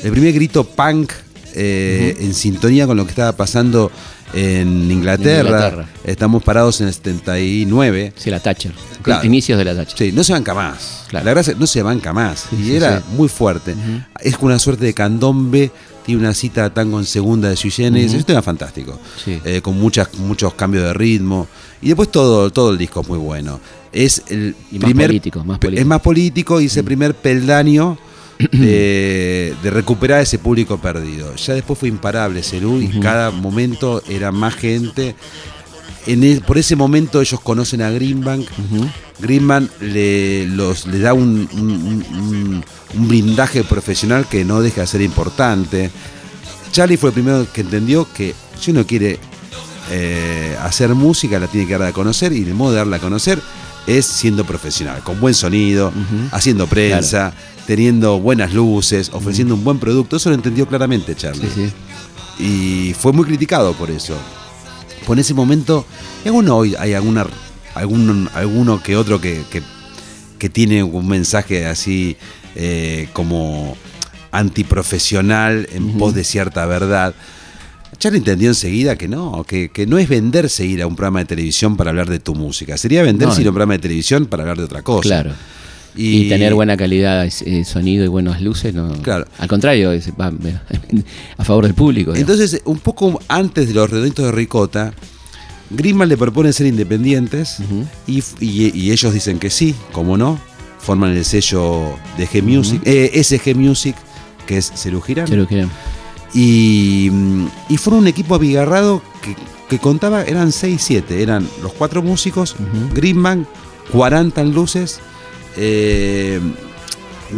[0.03, 1.11] el primer grito punk
[1.53, 3.91] eh, en sintonía con lo que estaba pasando
[4.33, 5.49] en Inglaterra.
[5.49, 5.89] Inglaterra.
[6.03, 8.13] Estamos parados en el 79.
[8.15, 8.71] Sí, la Thatcher.
[9.01, 9.25] Claro.
[9.25, 9.97] Inicios de la Thatcher.
[9.97, 11.05] Sí, no se banca más.
[11.07, 11.25] Claro.
[11.25, 12.47] La gracia no se banca más.
[12.49, 13.05] Sí, y sí, era sí.
[13.15, 13.75] muy fuerte.
[14.19, 15.71] Es con una suerte de candombe.
[16.05, 18.13] Tiene una cita de tango en segunda de Generis.
[18.13, 18.99] Esto era fantástico.
[19.23, 19.39] Sí.
[19.45, 21.47] Eh, con muchas, muchos cambios de ritmo.
[21.81, 23.59] Y después todo, todo el disco es muy bueno.
[23.91, 25.07] Es el Y más primer.
[25.07, 25.81] político, más pe- político.
[25.81, 27.97] Es más político y es el primer peldaño.
[28.51, 31.35] De, de recuperar ese público perdido.
[31.35, 35.15] Ya después fue imparable Cerú y cada momento era más gente.
[36.07, 38.47] En el- por ese momento ellos conocen a Greenbank.
[39.19, 44.81] Greenbank le, los, le da un, un- un- un- un blindaje profesional que no deja
[44.81, 45.91] de ser importante.
[46.71, 49.19] Charlie fue el primero que entendió que si uno quiere
[49.91, 52.99] eh, hacer música, la tiene que dar a conocer y el modo de darla a
[52.99, 53.39] conocer
[53.87, 55.91] es siendo profesional, con buen sonido,
[56.31, 57.33] haciendo prensa,
[57.75, 60.17] teniendo buenas luces, ofreciendo un buen producto.
[60.17, 61.71] Eso lo entendió claramente Charlie Sí,
[62.37, 62.43] sí.
[62.89, 64.13] y fue muy criticado por eso.
[65.07, 65.85] Por ese momento,
[66.25, 67.25] y alguno hoy hay alguna,
[67.73, 69.63] algún, alguno que otro que, que,
[70.37, 72.17] que tiene un mensaje así
[72.57, 73.77] eh, como
[74.31, 77.15] antiprofesional en pos de cierta verdad.
[77.99, 81.25] Charlie entendió enseguida que no, que, que no es venderse ir a un programa de
[81.25, 82.77] televisión para hablar de tu música.
[82.77, 85.07] Sería venderse No, ir a un programa de televisión para hablar de otra cosa.
[85.21, 85.31] Claro.
[85.95, 88.89] Y, tener buena calidad, eh, sonido y buenas luces, no.
[89.01, 89.25] Claro.
[89.39, 90.31] Al contrario, es- va
[91.37, 92.13] a favor del público.
[92.13, 92.31] digamos.
[92.31, 94.93] Entonces, un poco antes de los redonditos de Ricota,
[95.69, 97.57] Greenman le propone ser independientes
[98.07, 100.39] y, y- y ellos dicen que sí, como no,
[100.79, 103.95] forman el sello de G Music, eh, SG Music,
[104.47, 105.27] que es Cerú Girán.
[106.33, 109.35] Y, mm, y fueron un equipo abigarrado que,
[109.69, 112.93] que contaba, eran 6, 7, eran los cuatro músicos, Ujú.
[112.95, 113.45] Greenman,
[113.91, 114.99] 40 en luces,
[115.57, 116.39] eh,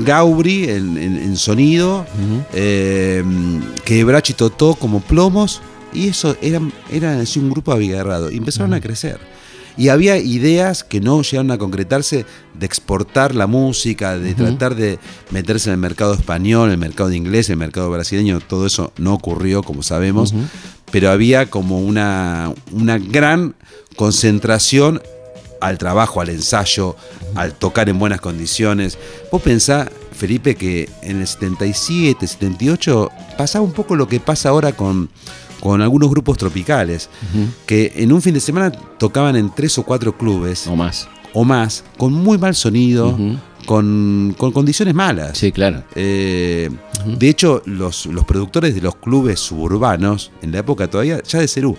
[0.06, 2.06] Gaubri en, en- en sonido,
[2.54, 3.24] eh,
[3.86, 5.62] que Brachi Totó como plomos,
[5.94, 9.20] y eso eran, eran así un grupo abigarrado, y empezaron a crecer.
[9.76, 15.00] Y había ideas que no llegaron a concretarse de exportar la música, de tratar de
[15.32, 19.64] meterse en el mercado español, el mercado inglés, el mercado brasileño, todo eso no ocurrió,
[19.64, 20.34] como sabemos,
[20.92, 23.56] pero había como una, una gran
[23.96, 25.02] concentración
[25.64, 26.96] al trabajo, al ensayo,
[27.36, 28.98] al tocar en buenas condiciones.
[29.32, 34.74] Vos pensá, Felipe, que en el 77, 78 pasaba un poco lo que pasa ahora
[34.74, 35.10] con,
[35.60, 37.10] con algunos grupos tropicales,
[37.66, 41.08] que en un fin de semana tocaban en tres o cuatro clubes O más.
[41.34, 43.18] o más, con muy mal sonido,
[43.66, 45.38] con, con condiciones malas.
[45.38, 45.84] Sí, claro.
[45.96, 46.70] Eh,
[47.18, 51.48] De hecho, los, los productores de los clubes suburbanos, en la época todavía, ya de
[51.48, 51.76] Cerú,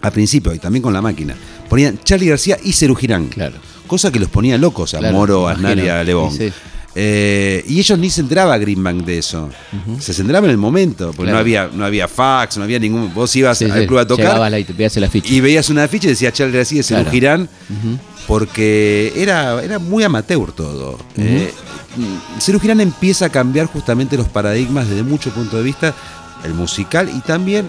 [0.00, 1.34] al principio, y también con la máquina,
[1.68, 3.26] ponían Charlie García y Cerú Girán.
[3.28, 3.56] Claro.
[3.86, 5.52] Cosa que los ponía locos a Claro, Moro, a.
[5.52, 6.30] Aznar y a Lebón.
[6.32, 6.52] Sí, sí.
[7.00, 9.50] Eh, y ellos ni se enteraba Greenbank de eso.
[10.00, 11.34] Se centraba en el momento, porque Claro.
[11.34, 13.14] no, había, no había fax, no había ningún.
[13.14, 16.32] Vos ibas Sí, al club a tocar la y veías y una ficha y decía
[16.32, 17.10] Charlie García y Cerú Claro.
[17.12, 17.48] Girán
[18.26, 20.98] porque era, era muy amateur todo.
[21.16, 21.52] Eh,
[22.40, 25.94] Cerú Girán empieza a cambiar justamente los paradigmas desde mucho punto de vista,
[26.44, 27.68] el musical y también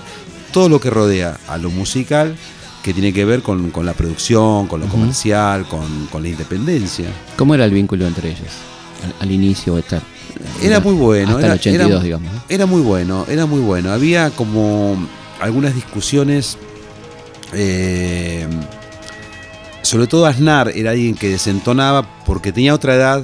[0.51, 2.35] todo lo que rodea a lo musical,
[2.83, 7.07] que tiene que ver con, con la producción, con lo comercial, con, con la independencia.
[7.37, 8.47] ¿Cómo era el vínculo entre ellos?
[9.03, 10.01] Al, al inicio esta.
[10.61, 11.31] Era muy bueno.
[11.31, 12.31] Hasta era, el 82, era- digamos.
[12.47, 13.91] Era muy bueno, era muy bueno.
[13.91, 14.97] Había como
[15.41, 16.57] algunas discusiones.
[17.53, 18.47] eh,
[19.81, 23.23] sobre todo Aznar era alguien que desentonaba porque tenía otra edad,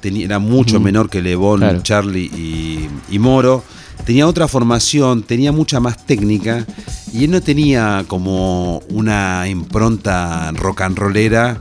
[0.00, 1.82] tenía, era mucho menor que Lebón, Claro.
[1.82, 3.62] Charlie y, y Moro.
[4.04, 6.64] Tenía otra formación, tenía mucha más técnica
[7.12, 11.60] y él no tenía como una impronta rock and rollera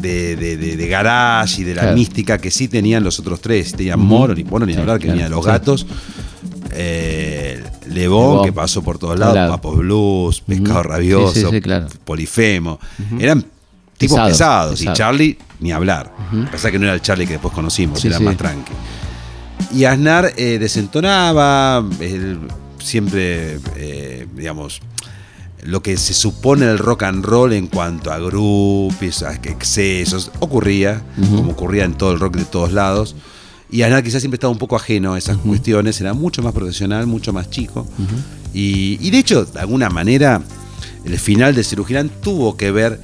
[0.00, 1.96] de, de, de- de garage y de la Claro.
[1.96, 3.72] mística que sí tenían los otros tres.
[3.72, 4.08] Tenían Ujú.
[4.08, 5.50] Moro, ni bueno, ni Sí, hablar, que claro, venía de los sí.
[5.50, 5.86] gatos.
[6.74, 9.56] Eh, Lebón, que pasó por todos lados, lados.
[9.56, 10.82] Papos Blues, Pescado.
[10.82, 11.86] Rabioso, Sí, claro.
[12.04, 12.78] Polifemo.
[13.18, 13.44] Eran
[13.98, 14.80] tipos Pesados.
[14.82, 14.92] Y.
[14.92, 16.12] Charlie, ni hablar.
[16.50, 18.72] Pasa que no era el Charlie que después conocimos, era más tranqui.
[19.72, 22.38] Y Aznar eh, desentonaba, él
[22.78, 24.80] siempre, eh, digamos,
[25.62, 31.02] lo que se supone el rock and roll en cuanto a groupies, a excesos, ocurría,
[31.16, 33.14] como ocurría en todo el rock de todos lados.
[33.70, 37.06] Y Aznar quizás siempre estaba un poco ajeno a esas cuestiones, era mucho más profesional,
[37.06, 37.86] mucho más chico.
[38.52, 40.42] y, y de hecho, de alguna manera,
[41.04, 43.00] el final de Cirujirán tuvo que ver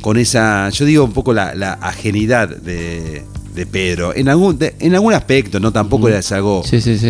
[0.00, 4.14] con esa, yo digo un poco la, la ajenidad de, de Pedro.
[4.14, 7.08] En algún, de- en algún aspecto, no tampoco era algo Sí, sí, sí.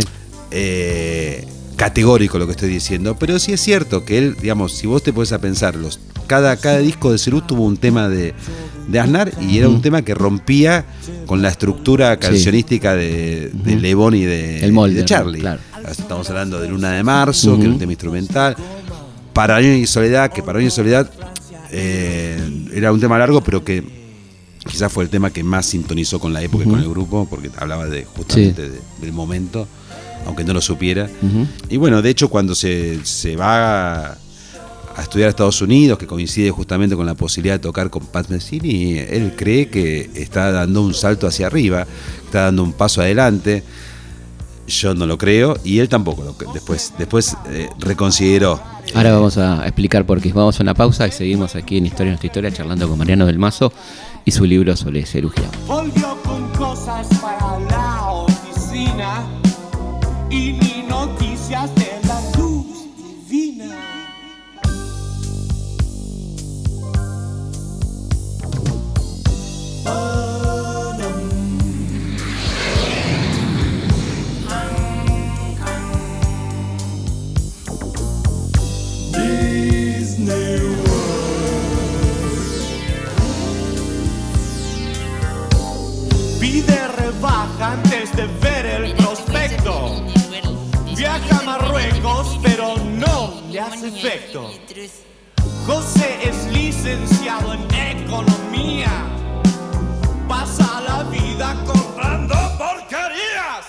[0.50, 1.44] eh,
[1.76, 5.12] categórico lo que estoy diciendo, pero sí es cierto que él, digamos, si vos te
[5.12, 8.34] pones a pensar, los, cada, cada disco de Cerú tuvo un tema de,
[8.88, 10.84] de Aznar y era un tema que rompía
[11.26, 13.76] con la estructura cancionística de, de.
[13.76, 15.42] Lebón y de, El molde, y de Charlie.
[15.90, 18.56] Estamos hablando de Luna de Marzo, que era un tema instrumental.
[19.32, 21.10] Paranoia y Soledad, que Paranoia y Soledad
[21.70, 22.38] eh,
[22.74, 23.82] era un tema largo, pero que
[24.68, 27.50] quizás fue el tema que más sintonizó con la época y con el grupo, porque
[27.58, 29.66] hablaba de justamente de- del momento,
[30.26, 31.08] aunque no lo supiera.
[31.68, 34.18] Y bueno, de hecho, cuando se, se va a,
[34.96, 38.28] a estudiar a Estados Unidos, que coincide justamente con la posibilidad de tocar con Pat
[38.28, 41.86] Messini, él cree que está dando un salto hacia arriba,
[42.26, 43.62] está dando un paso adelante.
[44.66, 46.22] Yo no lo creo y él tampoco.
[46.22, 48.60] Lo, después después eh, reconsideró.
[48.94, 50.32] Ahora Eh, vamos a explicar por qué.
[50.32, 53.36] Vamos a una pausa y seguimos aquí en Historia Nuestra Historia charlando con Mariano del
[53.38, 53.72] Mazo
[54.24, 55.50] y su libro sobre cirugía.
[92.42, 94.50] Pero no le hace efecto.
[95.66, 98.90] José es licenciado en economía.
[100.28, 103.66] Pasa la vida comprando porquerías.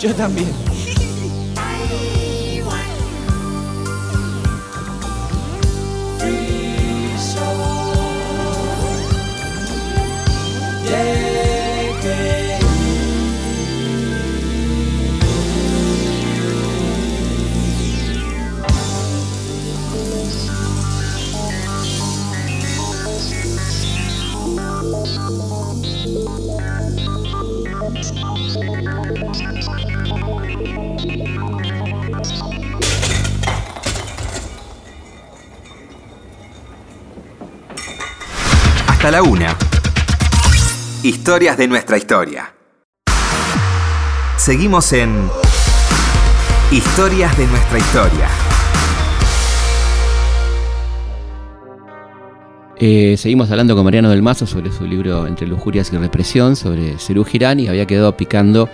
[0.00, 0.65] Yo también.
[39.06, 39.56] Hasta la una.
[41.04, 42.52] Historias de nuestra historia.
[44.36, 45.30] Seguimos en
[46.72, 48.28] Historias de nuestra historia.
[52.80, 56.98] Eh, seguimos hablando con Mariano del Mazo sobre su libro Entre lujurias y represión, sobre
[56.98, 58.68] Cerú Girán, y había quedado picando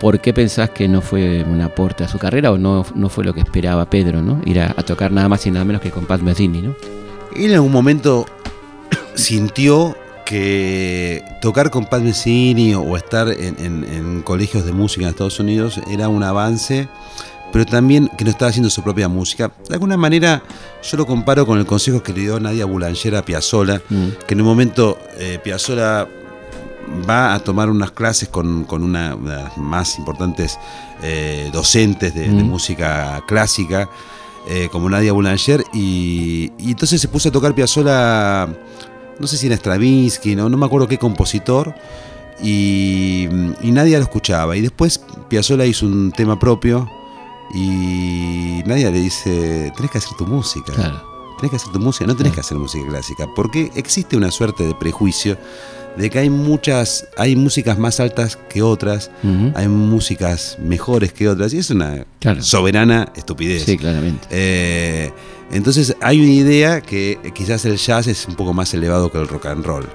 [0.00, 3.24] por qué pensás que no fue un aporte a su carrera o no, no fue
[3.24, 4.40] lo que esperaba Pedro, ¿no?
[4.46, 6.74] Ir a, a tocar nada más y nada menos que con Pat Metheny, ¿no?
[7.34, 8.24] Él en algún momento
[9.16, 15.10] sintió que tocar con Pat Messini o estar en, en- en colegios de música en
[15.10, 16.88] Estados Unidos era un avance,
[17.52, 19.50] pero también que no estaba haciendo su propia música.
[19.68, 20.42] De alguna manera
[20.82, 24.08] yo lo comparo con el consejo que le dio Nadia Boulanger a Piazzolla, Mm.
[24.26, 26.08] que en un momento eh, Piazzolla
[27.08, 30.58] va a tomar unas clases con, con una, una de las más importantes
[31.02, 32.46] eh, docentes de, de Mm.
[32.48, 33.88] música clásica,
[34.48, 38.48] eh, como Nadia Boulanger, y, y entonces se puso a tocar Piazzolla,
[39.18, 41.74] no sé si era Stravinsky, no, no me acuerdo qué compositor,
[42.42, 43.26] y,
[43.62, 44.56] y Nadia lo escuchaba.
[44.56, 46.88] Y después Piazzolla hizo un tema propio,
[47.54, 50.72] y Nadia le dice, tenés que hacer tu música.
[50.72, 51.02] Claro.
[51.38, 52.34] Tenés que hacer tu música, no tenés Claro.
[52.34, 55.36] que hacer música clásica, porque existe una suerte de prejuicio
[55.96, 59.10] de que hay muchas, hay músicas más altas que otras,
[59.54, 62.42] hay músicas mejores que otras, y es una Claro.
[62.42, 63.64] soberana estupidez.
[63.64, 64.26] Sí, claramente.
[64.30, 65.10] Eh,
[65.52, 69.28] entonces hay una idea que quizás el jazz es un poco más elevado que el
[69.28, 69.86] rock and roll,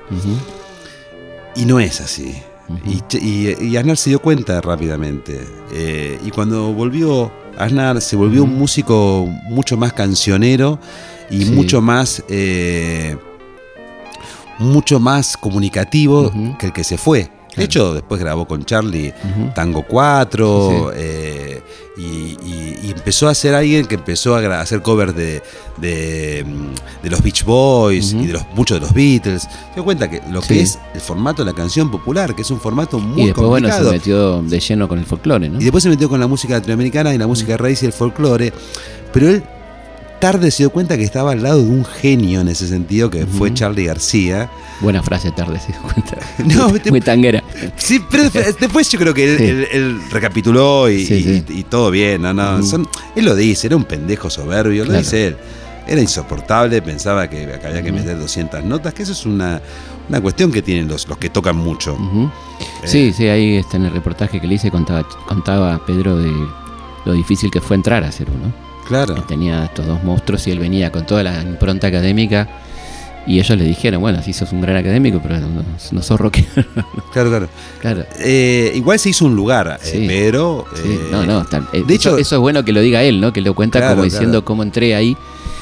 [1.55, 2.35] y no es así.
[2.85, 5.41] Y, y, y Aznar se dio cuenta rápidamente.
[5.73, 10.79] Eh, y cuando volvió, Aznar se volvió un músico mucho más cancionero
[11.29, 11.51] y Sí.
[11.51, 12.23] mucho más.
[12.29, 13.17] eh,
[14.61, 17.29] mucho más comunicativo que el que se fue.
[17.57, 19.13] De hecho, después grabó con Charlie.
[19.53, 21.61] Tango 4 Sí, eh,
[21.97, 25.43] y, y- y empezó a ser alguien que empezó a hacer covers de,
[25.77, 29.41] de, mm, de los Beach Boys y de los, muchos de los Beatles.
[29.43, 32.51] Se dio cuenta que lo que es el formato de la canción popular, que es
[32.51, 33.91] un formato muy y después, bueno, se complicado.
[34.41, 35.59] metió de lleno con el folclore, ¿no?
[35.59, 38.53] Y después se metió con la música latinoamericana y la música raíz y el folclore.
[39.11, 39.43] Pero él
[40.21, 43.25] tarde se dio cuenta que estaba al lado de un genio en ese sentido, que
[43.25, 43.53] fue.
[43.53, 44.49] Charlie García.
[44.79, 46.17] Buena frase tarde, se dio cuenta.
[46.45, 47.43] No, muy, tanguera.
[47.75, 48.23] Sí, pero
[48.59, 49.43] después, yo creo que él, Sí.
[49.43, 51.43] él- él recapituló y, Sí, sí.
[51.49, 52.33] y- y todo bien, ¿no?
[52.33, 55.37] no son- él lo dice, era un pendejo soberbio, lo dice él.
[55.87, 59.59] Era insoportable, pensaba que, que había que meter 200 notas, que eso es una,
[60.07, 61.97] una cuestión que tienen los, los que tocan mucho.
[62.83, 62.87] Eh.
[62.87, 66.31] Sí, sí, ahí está en el reportaje que le hice, contaba, contaba Pedro de
[67.03, 68.70] lo difícil que fue entrar a Cerú, ¿no?
[68.87, 69.15] Claro.
[69.23, 72.47] Tenía estos dos monstruos y él venía con toda la impronta académica
[73.27, 76.47] y ellos le dijeron, bueno, sí sos un gran académico, pero no, no sos rockero.
[77.13, 77.49] Claro, claro.
[77.81, 78.05] claro.
[78.19, 80.65] Eh, igual se hizo un lugar, eh, pero.
[80.75, 83.19] Sí, eh, no, no, tal- de eso, hecho- eso es bueno que lo diga él,
[83.19, 83.33] ¿no?
[83.33, 84.45] Que lo cuenta Claro, como diciendo claro.
[84.45, 85.15] cómo entré ahí.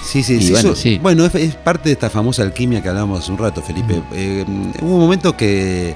[0.05, 0.99] Sí, sí, sí, bueno, eso- sí.
[1.01, 3.95] bueno, es, es parte de esta famosa alquimia que hablábamos hace un rato, Felipe.
[4.81, 5.95] Hubo un momento que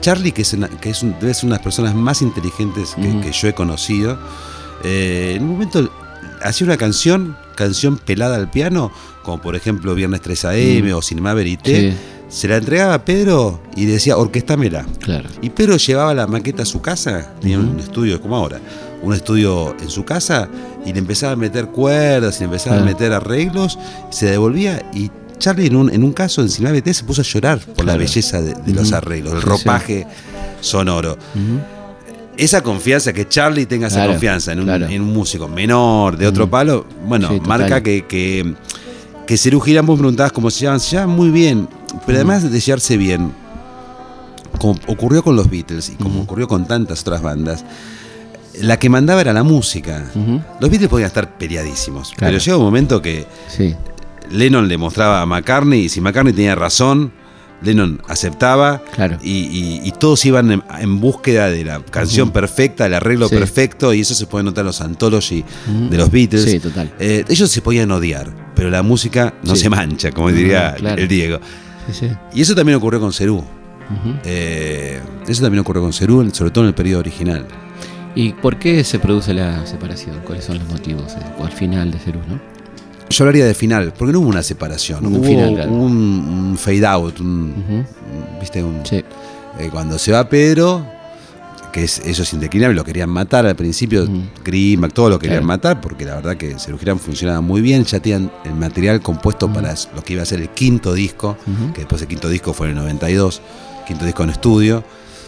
[0.00, 2.94] Charlie, que es, una- que es un- debe ser una de las personas más inteligentes
[2.96, 4.18] que, yo he conocido,
[4.84, 5.90] en un momento
[6.44, 8.90] hacía una canción, canción pelada al piano,
[9.22, 10.94] como por ejemplo Viernes 3 AM Mm.
[10.94, 11.96] o Cinema Verité, Sí,
[12.28, 14.86] se la entregaba a Pedro y decía, orquestámela.
[15.00, 15.28] claro.
[15.42, 18.58] Y Pedro llevaba la maqueta a su casa, tenía un estudio como ahora,
[19.02, 20.48] un estudio en su casa
[20.86, 22.92] y le empezaba a meter cuerdas y le empezaba a Claro.
[22.92, 23.78] meter arreglos,
[24.10, 27.24] se devolvía y Charlie en un, en un caso en Cinema BT se puso a
[27.24, 29.46] llorar por la belleza de, de los arreglos, Sí, sí.
[29.46, 30.06] ropaje
[30.60, 31.18] sonoro.
[32.36, 34.86] Esa confianza, que Charlie tenga esa Claro, confianza en un, claro.
[34.86, 36.50] en un músico menor, de otro Ujú.
[36.50, 38.54] palo, bueno, Sí, marca que, que,
[39.26, 41.68] que Cerú Girán, vos preguntabas cómo se llaman, se llaman muy bien,
[42.06, 42.30] pero Ujú.
[42.30, 43.32] además de llevarse bien,
[44.58, 47.64] como ocurrió con los Beatles y como ocurrió con tantas otras bandas,
[48.60, 50.04] la que mandaba era la música.
[50.60, 52.32] Los Beatles podían estar peleadísimos, Claro.
[52.32, 53.74] pero llega un momento que Sí,
[54.30, 57.12] Lennon le mostraba a McCartney y si McCartney tenía razón,
[57.62, 59.18] Lennon aceptaba claro.
[59.22, 63.36] y, y- y todos iban en, en búsqueda de la canción perfecta, el arreglo Sí.
[63.36, 65.44] perfecto, y eso se puede notar en los anthology
[65.90, 66.44] de los Beatles.
[66.44, 66.92] Sí, total.
[66.98, 69.62] Eh, ellos se podían odiar, pero la música no Sí.
[69.62, 71.00] se mancha, como No, diría claro.
[71.00, 71.38] el Diego.
[71.88, 72.08] Sí, sí.
[72.34, 73.44] Y eso también ocurrió con Cerú.
[74.24, 77.46] Eh, eso también ocurrió con Cerú, sobre todo en el periodo original.
[78.14, 80.20] ¿Y por qué se produce la separación?
[80.26, 81.12] ¿Cuáles son los motivos?
[81.12, 82.40] eh, O al final de Cerú, ¿no?
[83.12, 85.70] Yo hablaría de final, porque no hubo una separación, Un hubo final, claro.
[85.70, 85.92] un,
[86.50, 87.84] un fade out, un,
[88.40, 88.62] ¿viste?
[88.62, 88.96] Un, Sí.
[89.58, 90.84] Eh, cuando se va Pedro,
[91.72, 94.22] que es, eso es indeclinable, lo querían matar al principio, Ujú.
[94.44, 95.46] Grimmack, todo lo querían Claro.
[95.46, 99.52] matar, porque la verdad que Cerú Girán funcionaba muy bien, ya tenían el material compuesto
[99.52, 101.36] para lo que iba a ser el quinto disco,
[101.74, 103.42] que después el quinto disco fue en el 92,
[103.86, 104.82] quinto disco en estudio,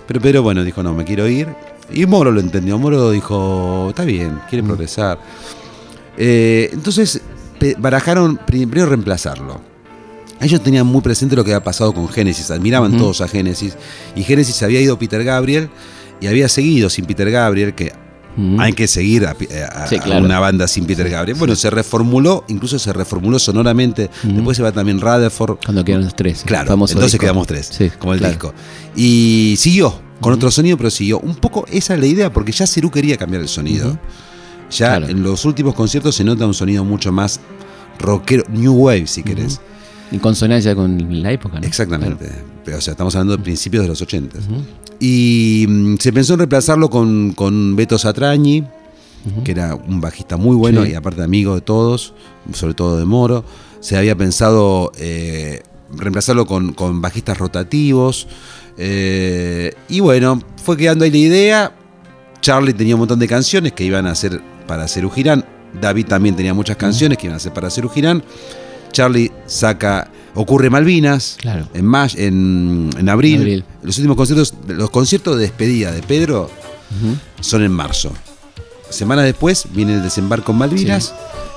[0.07, 1.49] pero Pedro, bueno, dijo, no, me quiero ir,
[1.93, 5.19] y Moro lo entendió, Moro dijo, está bien, quiere progresar.
[6.17, 7.21] Eh, entonces,
[7.79, 9.61] barajaron primero reemplazarlo.
[10.41, 13.77] Ellos tenían muy presente lo que había pasado con Génesis, admiraban todos a Génesis,
[14.17, 15.71] y Génesis había ido Peter Gabriel
[16.21, 17.93] y había seguido sin Peter Gabriel, que
[18.59, 20.25] hay que seguir a, a- Sí, a claro.
[20.25, 21.39] una banda sin Peter Gabriel.
[21.39, 26.17] Bueno, se reformuló, incluso se reformuló sonoramente, después se va también Rutherford, Cuando quedan los
[26.17, 26.43] tres.
[26.45, 27.19] Claro, entonces disco.
[27.21, 28.33] quedamos tres, Sí, como el claro.
[28.35, 28.55] disco.
[28.97, 31.21] Y siguió, con otro sonido, pero siguió.
[31.21, 33.99] Un poco esa es la idea, porque ya Cerú quería cambiar el sonido.
[34.71, 35.09] Ya Claro.
[35.09, 37.41] en los últimos conciertos se nota un sonido mucho más
[37.99, 39.61] rockero, new wave, si querés.
[40.11, 41.67] En consonancia con la época, ¿no?
[41.67, 42.29] Exactamente.
[42.65, 44.39] Pero, o sea, estamos hablando de principios de los 80.
[44.39, 44.53] Claro.
[44.55, 44.63] Ujú.
[45.01, 48.65] Y mm, se pensó en reemplazarlo con, con Beto Satrañi,
[49.43, 50.91] que era un bajista muy bueno Sí.
[50.91, 52.15] y aparte amigo de todos,
[52.53, 53.45] sobre todo de Moro.
[53.81, 55.63] Se había pensado eh,
[55.97, 58.27] reemplazarlo con, con bajistas rotativos.
[58.77, 61.77] eh, y bueno, fue quedando ahí la idea.
[62.41, 65.45] Charlie tenía un montón de canciones que iban a hacer para Cerú Girán.
[65.81, 68.23] David también tenía muchas canciones que iban a hacer para Cerú Girán.
[68.93, 71.69] Charlie saca Ocurre Malvinas Claro.
[71.75, 73.41] en, may- en, en abril.
[73.41, 73.65] Abril.
[73.83, 76.51] Los últimos conciertos, los conciertos de despedida de Pedro
[77.41, 78.13] son en marzo.
[78.91, 81.13] Semanas después viene el desembarco en Malvinas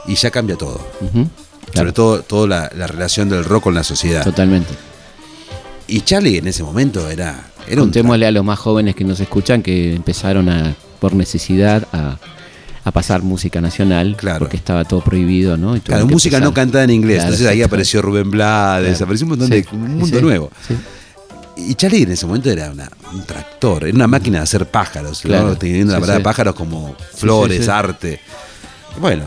[0.08, 0.80] y ya cambia todo.
[1.02, 1.30] Sobre
[1.72, 1.94] Claro.
[1.94, 4.24] todo toda la, la relación del rock con la sociedad.
[4.24, 4.74] Totalmente.
[5.88, 9.20] Y Charlie en ese momento era, era un Contémosle a los más jóvenes que nos
[9.20, 12.18] escuchan que empezaron a, por necesidad a,
[12.88, 14.40] a pasar música nacional, Claro.
[14.40, 15.76] porque estaba todo prohibido, ¿no?
[15.76, 17.18] Y Claro, música no cantada en inglés.
[17.18, 20.52] Claro, Entonces ahí apareció Rubén Blades, apareció un montón Sí, de un mundo sí, nuevo.
[20.68, 20.76] sí.
[21.60, 25.26] Y Charlie en ese momento era una- un tractor, era una máquina de hacer pájaros,
[25.26, 25.58] ¿no?
[25.58, 28.20] Teniendo la palabra pájaros como flores, arte.
[29.02, 29.24] Bueno,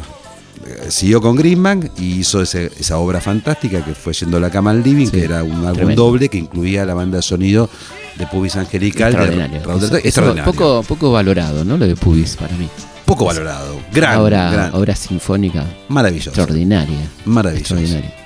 [0.66, 4.50] eh, siguió con Greenbank y hizo ese- esa obra fantástica que fue Yendo a la
[4.50, 7.68] cama al living, Sí, que era un álbum doble que incluía la banda de sonido
[8.16, 9.12] de Pubis Angelical.
[9.12, 9.76] de Extraordinario.
[9.86, 10.52] Eso Extraordinario.
[10.52, 11.76] Poco, poco valorado, ¿no?
[11.76, 12.68] Lo de Pubis para mí.
[13.10, 13.80] Poco valorado.
[13.92, 14.72] Gran, obra, gran.
[14.72, 16.30] obra sinfónica Maravilloso.
[16.30, 17.10] extraordinaria.
[17.24, 17.74] Maravilloso.
[17.74, 18.19] Extraordinaria.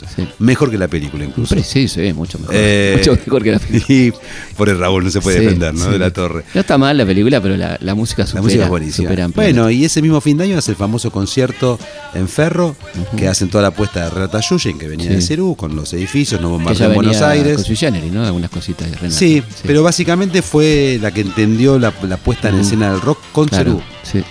[0.00, 0.28] Sí, sí.
[0.38, 1.54] Mejor que la película incluso.
[1.62, 2.54] Sí, sí, mucho mejor.
[2.56, 3.84] Eh, mucho mejor que la película.
[3.94, 4.12] Y
[4.56, 5.90] por el Raúl no se puede Sí, defender, ¿no?
[5.90, 6.44] De la torre.
[6.54, 8.42] No está mal la película, pero la, la música La supera.
[8.42, 9.10] música es buenísima.
[9.34, 11.78] Bueno, y ese mismo fin de año hace el famoso concierto
[12.14, 12.76] en Ferro,
[13.16, 16.40] que hacen toda la apuesta de Renata Yuyen, que venía de Cerú, con los edificios,
[16.40, 17.64] no bombardeó en Buenos Aires.
[17.64, 18.24] con ¿no?
[18.24, 19.18] Algunas cositas de Renata.
[19.18, 23.48] Sí, pero básicamente fue la que entendió la, la puesta en escena del rock con
[23.48, 24.22] Claro, Cerú.
[24.22, 24.24] sí.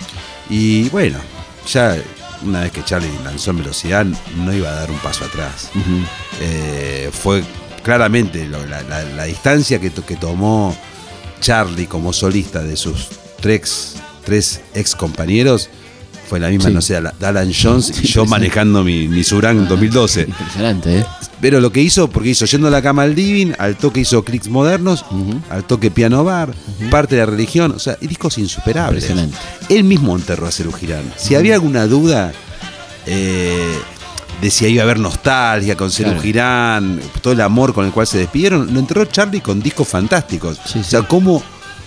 [0.50, 1.18] Y bueno,
[1.72, 1.96] ya
[2.44, 4.04] una vez que Charlie lanzó en velocidad,
[4.36, 5.70] no iba a dar un paso atrás.
[6.40, 7.42] Eh, fue
[7.82, 10.76] claramente lo- la, la- la distancia que, que tomó
[11.40, 13.08] Charlie como solista de sus
[13.40, 15.68] tres, tres ex compañeros
[16.28, 16.74] fue la misma, Sí.
[16.74, 20.22] no sé, Alan Jones y yo manejando mi, mi Surán 2012.
[20.22, 21.06] Impresionante, ¿eh?
[21.40, 24.24] Pero lo que hizo, porque hizo yendo a la cama al living, al toque hizo
[24.24, 25.04] clics modernos,
[25.50, 26.54] al toque piano bar,
[26.90, 29.10] parte de la religión, o sea, y discos insuperables.
[29.10, 29.36] Impresionante.
[29.68, 31.12] Él mismo enterró a Cerú Girán.
[31.16, 32.32] Si había alguna duda
[33.06, 33.78] eh,
[34.40, 36.22] de si iba a haber nostalgia con Cerú Claro.
[36.22, 40.58] Girán, todo el amor con el cual se despidieron, lo enterró Charlie con discos fantásticos.
[40.64, 41.42] Sí, o sea, cómo,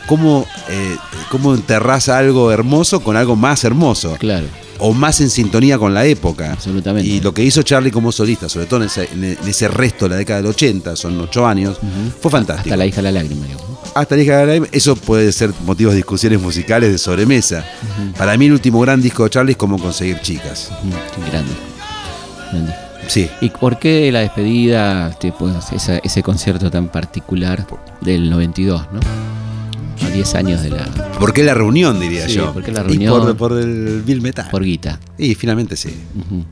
[0.07, 0.97] cómo, eh,
[1.29, 4.47] cómo enterrás algo hermoso con algo más hermoso Claro.
[4.79, 6.51] O más en sintonía con la época.
[6.53, 7.07] Absolutamente.
[7.09, 10.09] Y lo que hizo Charlie como solista, sobre todo en ese, en ese resto de
[10.09, 11.77] la década del 80, son ocho años,
[12.21, 12.69] fue fantástico.
[12.69, 13.65] Hasta la hija de la lágrima, digamos.
[13.95, 17.65] Hasta la hija de la lágrima, eso puede ser motivos de discusiones musicales de sobremesa.
[18.17, 20.69] Para mí el último gran disco de Charlie es cómo conseguir chicas.
[20.83, 21.51] Ujú, Grande.
[22.51, 22.73] Grande.
[23.07, 23.29] Sí.
[23.41, 25.17] ¿Y por qué la despedida,
[25.71, 27.65] esa- ese concierto tan particular
[28.01, 28.99] del 92, ¿no?
[30.05, 30.85] A 10 años de la.
[31.19, 32.53] ¿Por qué la reunión, diría Sí, yo?
[32.53, 33.21] ¿por qué la Y reunión?
[33.21, 34.47] por, por el Bill Metal.
[34.51, 34.99] Por guita.
[35.17, 35.89] Y finalmente sí.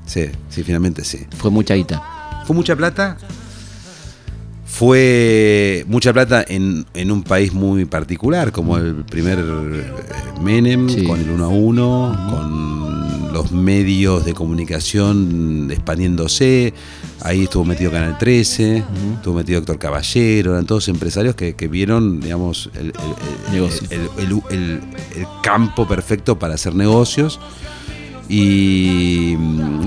[0.05, 1.19] Sí, sí, finalmente sí.
[1.37, 2.43] Fue mucha guita.
[2.45, 3.17] ¿Fue mucha plata?
[4.65, 9.91] Fue mucha plata en, en un país muy particular, como el primer eh,
[10.41, 11.03] Menem, Sí.
[11.03, 16.73] con el 1 a 1, con los medios de comunicación expandiéndose.
[17.22, 18.84] Ahí estuvo metido Canal 13,
[19.16, 22.93] estuvo metido Héctor Caballero, eran todos empresarios que, que vieron, digamos, el,
[24.18, 24.80] el-
[25.41, 27.39] campo perfecto para hacer negocios.
[28.28, 29.36] Y,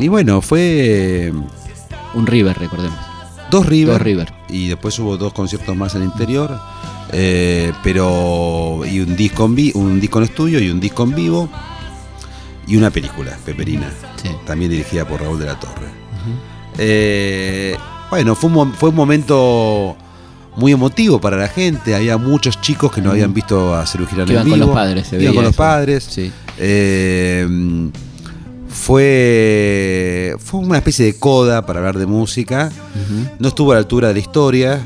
[0.00, 1.32] y bueno, fue
[2.14, 2.98] Un River, recordemos.
[3.50, 3.94] Dos River.
[3.94, 4.32] Dos River.
[4.48, 6.58] Y después hubo dos conciertos más en el interior.
[7.12, 8.80] eh, pero.
[8.90, 11.48] Y un disco, en vi- un disco en estudio y un disco en vivo.
[12.66, 13.90] Y una película, Peperina.
[14.22, 14.28] Sí.
[14.46, 15.88] También dirigida por Raúl de la Torre.
[16.78, 17.76] Eh,
[18.10, 19.96] bueno, fue un, mo- fue un momento
[20.56, 21.94] muy emotivo para la gente.
[21.94, 24.66] Había muchos chicos que no habían visto a Cerú Girán en iban con vivo.
[24.66, 26.04] los padres, Iban con los padres.
[26.10, 26.32] Sí.
[26.58, 27.46] Eh,
[28.68, 32.70] fue, fue una especie de coda para hablar de música.
[33.38, 34.80] No estuvo a la altura de la historia.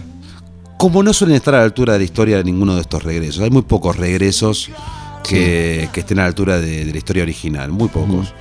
[0.78, 3.42] Como no suelen estar a la altura de la historia de ninguno de estos regresos.
[3.42, 4.68] Hay muy pocos regresos
[5.22, 7.70] que, que estén a la altura de, de la historia original.
[7.70, 8.34] Muy pocos.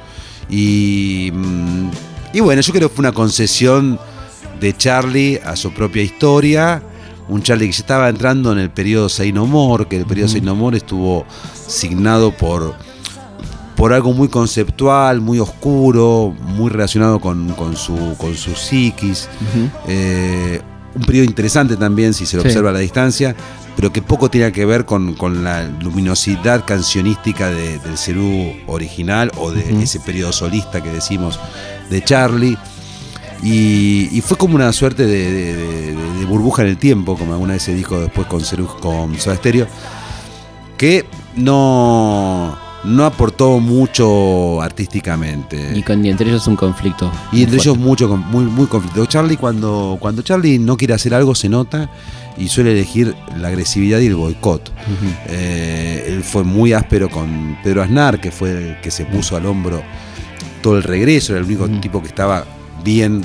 [0.50, 1.90] Y, mm,
[2.34, 4.00] y bueno, yo creo que fue una concesión
[4.60, 6.84] de Charlie a su propia historia.
[7.28, 10.28] Un Charlie que ya estaba entrando en el periodo Say No More, que el periodo
[10.30, 11.26] Say No More estuvo
[11.68, 12.76] signado por,
[13.76, 19.30] por algo muy conceptual, muy oscuro, muy relacionado con, con su, con su psiquis.
[19.88, 20.62] Eh,
[20.94, 22.50] un periodo interesante también si se lo Sí.
[22.50, 23.34] observa a la distancia,
[23.78, 29.32] pero que poco tiene que ver con, con la luminosidad cancionística de- del Cerú original
[29.38, 31.40] o de ese periodo solista que decimos
[31.92, 32.58] de Charlie.
[33.44, 37.18] Y, y fue como una suerte de, de- de- de- de burbuja en el tiempo,
[37.18, 38.42] como alguna vez se dijo después con
[38.80, 39.68] con Soda Stereo,
[40.78, 45.72] que no, no aportó mucho artísticamente.
[45.76, 47.12] Y, con, y entre ellos un conflicto.
[47.32, 47.70] Y entre fuerte.
[47.70, 49.06] ellos mucho, muy, muy conflicto.
[49.08, 51.90] Charlie cuando, cuando Charlie no quiere hacer algo se nota
[52.38, 54.72] y suele elegir la agresividad y el boicot.
[55.30, 59.48] Eh, él fue muy áspero con Pedro Aznar, que fue el que se puso al
[59.48, 59.82] hombro
[60.62, 62.46] todo el regreso, era el único tipo que estaba
[62.84, 63.24] bien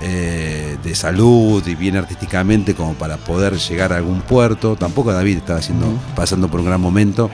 [0.00, 4.76] eh, de salud y bien artísticamente como para poder llegar a algún puerto.
[4.76, 7.30] Tampoco David estaba haciendo, pasando por un gran momento.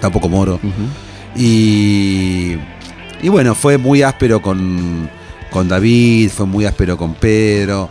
[0.00, 0.58] Tampoco Moro.
[1.36, 2.56] Y,
[3.22, 5.08] y bueno, fue muy áspero con,
[5.50, 7.88] con David, fue muy áspero con Pedro.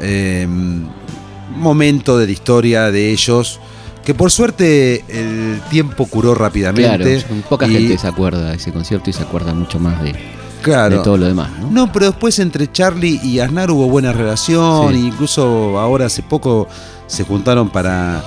[0.00, 0.48] Eh,
[1.56, 3.60] momento de la historia de ellos
[4.04, 7.24] que por suerte el tiempo curó Claro, rápidamente.
[7.48, 10.14] poca y- gente se acuerda de ese concierto y se acuerda mucho más de,
[10.62, 10.98] Claro.
[10.98, 11.70] de todo lo demás, ¿no?
[11.70, 14.94] No, pero después entre Charlie y Aznar hubo buena relación, Sí.
[14.96, 16.68] e incluso ahora hace poco
[17.06, 18.24] se juntaron para,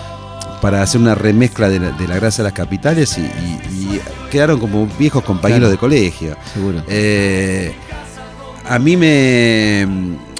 [0.61, 4.01] para hacer una remezcla de la, de la grasa de las capitales y, y- y
[4.31, 5.71] quedaron como viejos compañeros Claro.
[5.71, 6.35] de colegio.
[6.53, 6.83] Seguro.
[6.87, 7.73] Eh,
[8.67, 9.87] a mí me,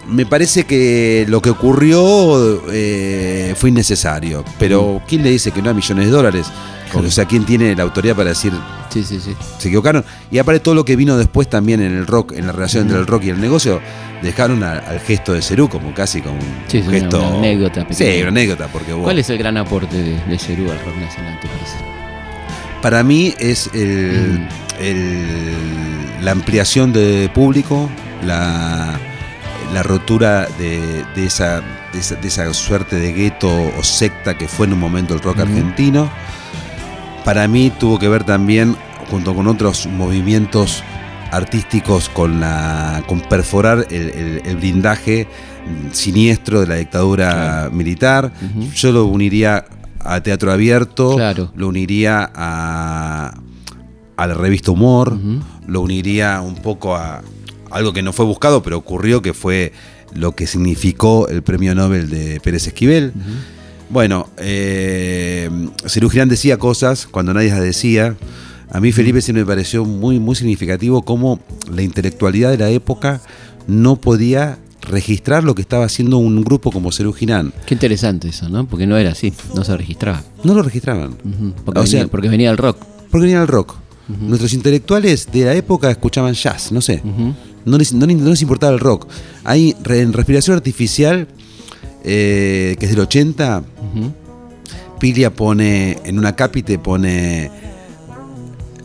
[0.08, 5.70] me parece que lo que ocurrió eh, fue innecesario, pero ¿quién le dice que no
[5.70, 6.48] a millones de dólares?
[6.94, 8.54] O sea, ¿quién tiene la autoridad para decir
[8.90, 9.36] Sí, sí, sí.
[9.58, 10.06] se equivocaron.
[10.32, 13.00] Y aparte todo lo que vino después también en el rock, en la relación entre
[13.00, 13.82] el rock y el negocio,
[14.22, 17.20] dejaron a- al gesto de Cerú como casi como un Sí, gesto.
[17.20, 20.72] una anécdota Sí, una anécdota, porque hubo- ¿Cuál es el gran aporte de, de Cerú
[20.72, 21.76] al rock nacional, te parece?
[22.82, 24.48] para mí es el, Mm.
[24.80, 27.90] el- la ampliación de público,
[28.24, 28.98] la,
[29.74, 31.62] la rotura de, de esa,
[31.94, 35.22] de, esa, de esa suerte de gueto o secta que fue en un momento el
[35.22, 36.10] rock argentino.
[37.24, 38.76] Para mí tuvo que ver también,
[39.10, 40.84] junto con otros movimientos
[41.32, 45.28] artísticos, con, la, con perforar el, el- el blindaje
[45.92, 48.32] siniestro de la dictadura militar.
[48.76, 49.66] Yo lo uniría
[50.00, 51.52] a Teatro Abierto, Claro.
[51.56, 53.34] lo uniría a,
[54.18, 55.18] a la revista Humor,
[55.66, 57.22] lo uniría un poco a
[57.76, 59.74] algo que no fue buscado, pero ocurrió, que fue
[60.14, 63.12] lo que significó el premio Nobel de Pérez Esquivel.
[63.90, 65.50] Bueno, eh,
[66.30, 68.16] decía cosas cuando nadie las decía.
[68.72, 73.22] A mí Felipe sí me pareció muy, muy significativo cómo la intelectualidad de la época
[73.68, 77.54] no podía registrar lo que estaba haciendo un grupo como Cerú Girán.
[77.66, 78.66] Qué interesante eso, ¿no?
[78.68, 80.24] Porque no era así, no se registraba.
[80.44, 81.16] No lo registraban.
[81.66, 82.78] Porque, O venía, sea- porque venía el rock.
[83.12, 83.76] Porque venía el rock.
[84.08, 87.02] Nuestros intelectuales de la época escuchaban jazz, no sé.
[87.66, 89.08] No les, no no les importaba el rock.
[89.44, 91.28] Hay en Respiración Artificial,
[92.04, 93.64] eh, que es del 80,
[93.94, 94.14] Ujú.
[95.00, 97.52] Pilia pone, en una cápite pone,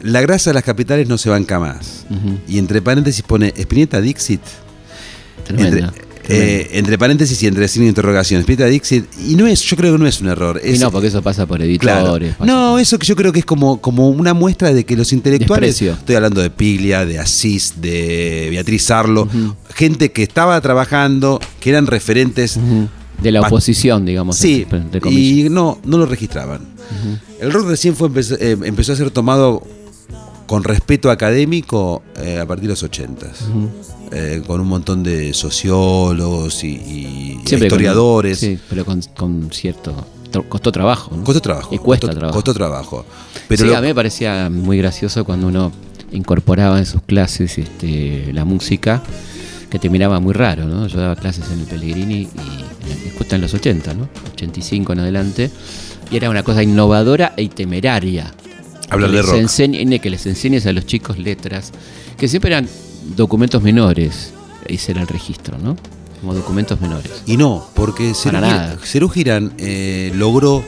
[0.03, 2.07] la grasa de las capitales no se banca más.
[2.49, 4.41] Y entre paréntesis pone, Spinetta Dixit.
[5.45, 5.87] Tremenda.
[5.89, 8.41] Entre, eh, entre paréntesis y entre signo de interrogación.
[8.41, 9.05] Spinetta Dixit.
[9.29, 10.61] Y no es, yo creo que no es un error.
[10.65, 12.17] y no, porque eso pasa por Claro.
[12.17, 12.35] editores.
[12.37, 15.13] pasa No, eso que yo creo que es como, como una muestra de que los
[15.13, 15.71] intelectuales.
[15.71, 15.93] Desprecio.
[15.99, 19.29] Estoy hablando de Piglia, de Asís, de Beatriz Arlo,
[19.75, 22.59] gente que estaba trabajando, que eran referentes.
[23.23, 24.37] De la oposición, digamos.
[24.37, 26.61] Sí, entre y no, no lo registraban.
[27.41, 29.63] El rock recién fue, empezó, eh, empezó a ser tomado
[30.47, 33.27] con respeto académico eh, a partir de los 80
[34.13, 38.39] eh, con un montón de sociólogos y, y Siempre con- historiadores.
[38.39, 39.95] sí, pero con, con cierto.
[40.49, 41.15] Costó trabajo.
[41.17, 41.25] ¿no?
[41.25, 41.75] Costó trabajo.
[41.75, 42.37] Y cuesta costó, trabajo.
[42.37, 43.05] Costó trabajo.
[43.49, 45.73] Pero sí, lo- a mí me parecía muy gracioso cuando uno
[46.13, 49.03] incorporaba en sus clases este, la música,
[49.71, 50.87] que te miraba muy raro, ¿no?
[50.89, 52.31] Yo daba clases en el Pellegrini y
[53.07, 54.09] y justo en los 80, ¿no?
[54.33, 55.51] 85 en adelante,
[56.11, 58.33] y era una cosa innovadora e temeraria.
[58.89, 59.35] Hablar de rock.
[59.37, 61.71] enseñe- que les enseñes a los chicos letras,
[62.17, 62.67] que siempre eran
[63.17, 64.33] documentos menores,
[64.67, 65.77] ese era el registro, ¿no?
[66.21, 67.11] Como documentos menores.
[67.27, 68.79] Y no, porque Cerú, Para nada.
[68.85, 70.63] Cerú Girán eh, logró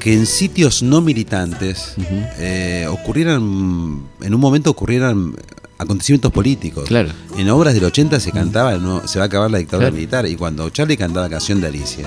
[0.00, 1.94] que en sitios no militantes
[2.38, 5.34] eh, ocurrieran, en un momento ocurrieran
[5.78, 6.84] acontecimientos políticos.
[6.86, 7.10] Claro.
[7.36, 9.96] En obras del 80 se cantaba, no, se va a acabar la dictadura Claro.
[9.96, 12.06] militar, y cuando Charlie cantaba Canción de Alicia,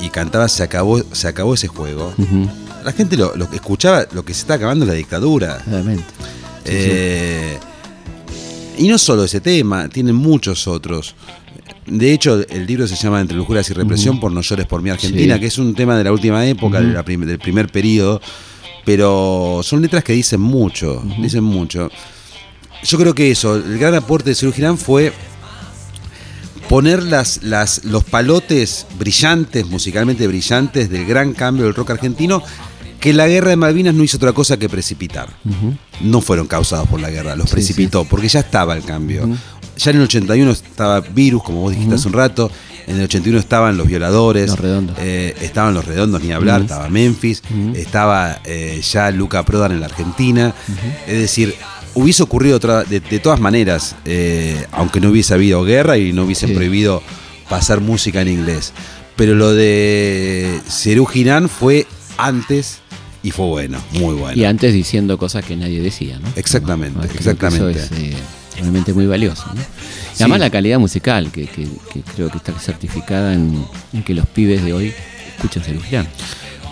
[0.00, 2.12] y cantaba Se acabó, se acabó ese juego,
[2.84, 5.58] la gente lo, lo escuchaba, lo que se está acabando la dictadura.
[5.64, 6.04] Claramente.
[6.64, 7.67] Sí, sí.
[8.78, 11.14] Y no solo ese tema, tienen muchos otros.
[11.86, 14.90] De hecho, el libro se llama Entre lujuras y represión por No llores por mi
[14.90, 15.40] Argentina, Sí.
[15.40, 18.20] que es un tema de la última época, de la prim- del primer periodo,
[18.84, 21.90] pero son letras que dicen mucho, dicen mucho.
[22.84, 25.12] Yo creo que eso, el gran aporte de Girán fue
[26.68, 32.42] poner las, las, los palotes brillantes, musicalmente brillantes, del gran cambio del rock argentino,
[33.00, 35.28] que la guerra de Malvinas no hizo otra cosa que precipitar.
[36.00, 39.28] No fueron causados por la guerra, los Sí, precipitó, porque ya estaba el cambio.
[39.76, 42.50] Ya en el 81 estaba Virus, como vos dijiste hace un rato,
[42.88, 44.96] en el 81 estaban los violadores, Los Redondos.
[44.98, 47.42] eh, estaban los redondos, ni hablar, estaba Memphis,
[47.74, 50.52] estaba eh, ya Luca Prodan en la Argentina.
[51.06, 51.54] Es decir,
[51.94, 56.24] hubiese ocurrido otra, de, de todas maneras, eh, aunque no hubiese habido guerra y no
[56.24, 56.54] hubiesen Sí.
[56.56, 57.02] prohibido
[57.48, 58.72] pasar música en inglés.
[59.14, 61.86] Pero lo de Cerú Girán fue
[62.18, 62.80] antes
[63.22, 64.40] y fue bueno, muy bueno.
[64.40, 66.28] Y antes diciendo cosas que nadie decía, ¿no?
[66.36, 67.70] Exactamente, exactamente.
[67.80, 68.14] Eso es eh,
[68.56, 69.44] realmente muy valioso.
[69.54, 69.60] ¿no?
[69.60, 74.14] Y además la calidad musical, que, que- que creo que está certificada en, en que
[74.14, 74.92] los pibes de hoy
[75.36, 76.08] escuchan Cerú Girán.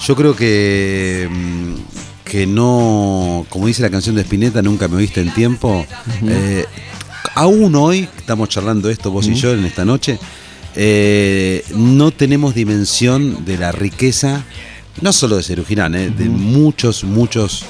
[0.06, 1.74] Yo creo que, mm,
[2.24, 5.86] que no, como dice la canción de Spinetta, nunca me oíste en tiempo.
[6.26, 6.64] eh,
[7.34, 10.18] aún hoy, estamos charlando esto vos y yo en esta noche,
[10.74, 14.44] eh, no tenemos dimensión de la riqueza,
[15.00, 17.64] no solo de Cerú Girán, eh, de muchos, muchos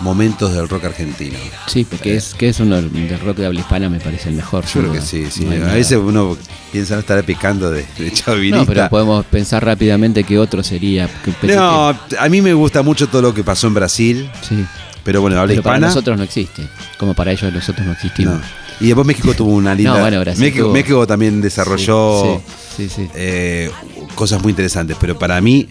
[0.00, 1.36] momentos del rock argentino.
[1.66, 4.64] Sí, porque es, que es uno del rock de habla hispana, me parece el mejor.
[4.64, 5.44] Yo creo que sí, sí.
[5.44, 6.38] No hay a veces uno
[6.72, 8.50] piensa no estará picando de, de.
[8.50, 11.08] No, pero podemos pensar rápidamente que otro sería.
[11.42, 14.64] que- No, a mí me gusta mucho todo lo que pasó en Brasil, Sí.
[15.04, 15.86] pero bueno, habla Pero para hispana.
[15.88, 16.62] nosotros no existe.
[16.96, 18.34] Como para ellos nosotros no existimos.
[18.36, 18.60] no.
[18.80, 19.92] Y después México tuvo una linda.
[19.92, 22.40] No, bueno, Brasil México, tuvo- México también desarrolló
[22.74, 23.08] Sí, sí, sí.
[23.14, 23.70] eh,
[24.14, 25.68] cosas muy interesantes, pero para mí,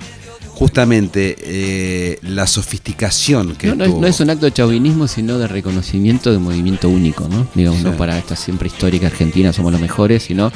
[0.59, 4.01] justamente, eh, la sofisticación que No, no es, tuvo.
[4.01, 7.47] no es un acto de chauvinismo, sino de reconocimiento de movimiento único, ¿no?
[7.55, 7.85] Digamos, Sí.
[7.85, 10.51] no para esta siempre histórica Argentina somos los mejores, sino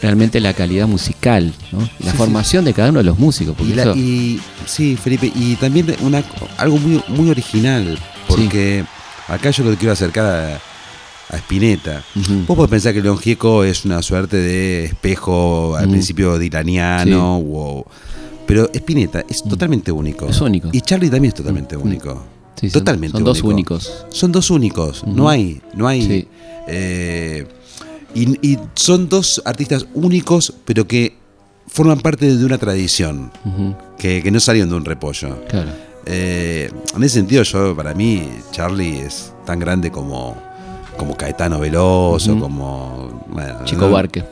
[0.00, 1.80] realmente la calidad musical, ¿no?
[2.00, 3.54] La Sí, formación de cada uno de los músicos.
[3.56, 6.24] Porque Y, la- eso- y- sí, Felipe, y también una,
[6.56, 8.82] algo muy, muy original, porque
[9.28, 10.54] acá yo lo quiero acercar a,
[11.34, 12.02] a Spinetta.
[12.16, 12.44] Ujú.
[12.46, 17.86] Vos podés pensar que León Gieco es una suerte de espejo al principio diraniano, o-
[18.46, 20.26] pero Spinetta es totalmente único.
[20.26, 20.68] Es único.
[20.72, 22.22] Y Charlie también es totalmente único.
[22.60, 23.74] Sí, son- totalmente son dos único.
[23.74, 24.04] únicos.
[24.10, 25.04] Son dos únicos.
[25.06, 26.02] No hay, no hay.
[26.06, 26.28] Sí.
[26.68, 27.46] eh,
[28.14, 31.16] y, y son dos artistas únicos, pero que
[31.66, 33.32] forman parte de una tradición,
[33.98, 35.36] que, que no salieron de un repollo.
[35.48, 35.70] Claro.
[36.06, 40.36] Eh, en ese sentido, yo para mí, Charlie es tan grande como,
[40.96, 42.40] como Caetano Veloso, Ujú.
[42.42, 43.24] como.
[43.32, 44.22] bueno, Chico no- Barque.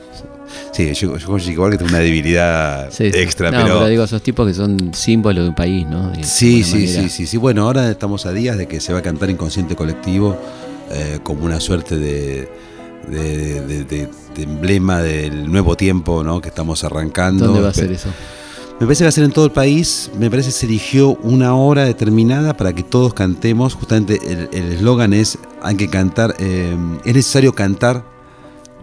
[0.71, 3.19] Sí, yo, yo con Chico Barque tengo una debilidad Sí, sí.
[3.19, 3.87] extra, No, pero.
[3.87, 6.09] digo, esos tipos que son símbolos de un país, ¿no?
[6.11, 7.01] De Sí, sí, manera.
[7.03, 7.37] sí, sí, sí.
[7.37, 10.37] Bueno, ahora estamos a días de que se va a cantar Inconsciente Colectivo
[10.91, 12.47] eh, como una suerte de,
[14.37, 16.41] emblema del nuevo tiempo ¿no?
[16.41, 17.45] que estamos arrancando.
[17.47, 18.09] ¿Dónde va a ser eso?
[18.79, 20.09] Me parece que va a ser en todo el país.
[20.17, 23.75] Me parece que se eligió una hora determinada para que todos cantemos.
[23.75, 26.75] Justamente el el eslogan es: hay que cantar, eh,
[27.05, 28.03] es necesario cantar.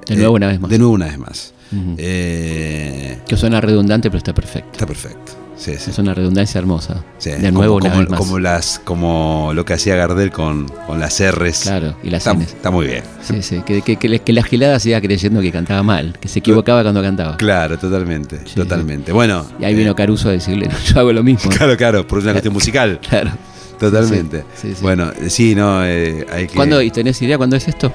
[0.07, 0.71] De nuevo eh, una vez más.
[0.71, 1.53] De nuevo una vez más.
[1.99, 4.71] Eh, Que suena redundante, pero está perfecto.
[4.73, 5.33] está perfecto.
[5.57, 5.91] Sí, sí.
[5.91, 7.05] Es una redundancia hermosa.
[7.19, 10.99] Sí, de nuevo como, una como- como las, como lo que hacía Gardel con, con
[10.99, 11.61] las R's.
[11.65, 12.47] Claro, y las Está, Ns.
[12.55, 13.03] está muy bien.
[13.23, 16.39] Sí, sí, que, que, que, que la gilada siga creyendo que cantaba mal, que se
[16.39, 17.37] equivocaba cuando cantaba.
[17.37, 19.13] Claro, totalmente, totalmente.
[19.13, 19.47] Bueno.
[19.61, 21.51] Y ahí vino eh, Caruso a decirle, no, yo hago lo mismo.
[21.57, 22.99] Claro, claro, por una cuestión musical.
[23.07, 23.31] Claro.
[23.79, 24.45] Totalmente.
[24.81, 26.55] Bueno, eh, sí, no, eh, hay que.
[26.55, 27.93] ¿Cuándo, ¿Y tenés idea cuándo es esto?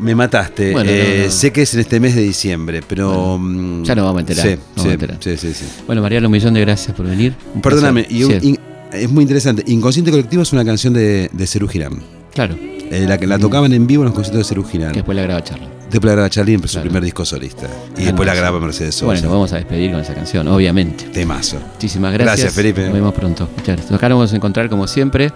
[0.00, 0.72] Me mataste.
[0.72, 1.30] Bueno, Eh, no, no.
[1.32, 3.38] Sé que es en este mes de diciembre, pero.
[3.38, 5.16] mm, ya nos vamos a enterar, Sí, nos vamos sí, a enterar.
[5.20, 5.64] sí, sí, sí.
[5.86, 7.34] Bueno, Mariano, un millón de gracias por venir.
[7.54, 8.58] Un Perdóname, y un- Sí, in-
[8.92, 9.64] es muy interesante.
[9.66, 11.98] Inconsciente Colectivo es una canción de, de Cerú Girán.
[12.32, 12.56] claro,
[12.90, 14.92] Eh, la la tocaban en vivo en los conciertos de Cerú Girán.
[14.92, 15.68] que después la graba Charlie.
[15.90, 16.84] Después la graba Charlie en su Claro.
[16.84, 17.66] primer disco solista.
[17.98, 19.06] Y después la graba Mercedes Sosa.
[19.06, 21.04] Bueno, nos vamos a despedir con esa canción, obviamente.
[21.12, 21.58] Temazo.
[21.74, 22.36] Muchísimas gracias.
[22.38, 22.84] Gracias, Felipe.
[22.84, 23.48] Nos vemos pronto.
[23.56, 23.92] Muchas gracias.
[23.92, 25.32] Acá nos vamos a encontrar como siempre,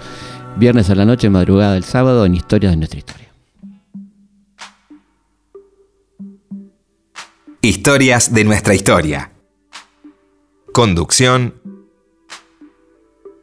[0.57, 3.22] viernes a la noche, madrugada del sábado, en Historias de nuestra historia.
[7.65, 9.31] Historias de nuestra historia.
[10.73, 11.63] Conducción.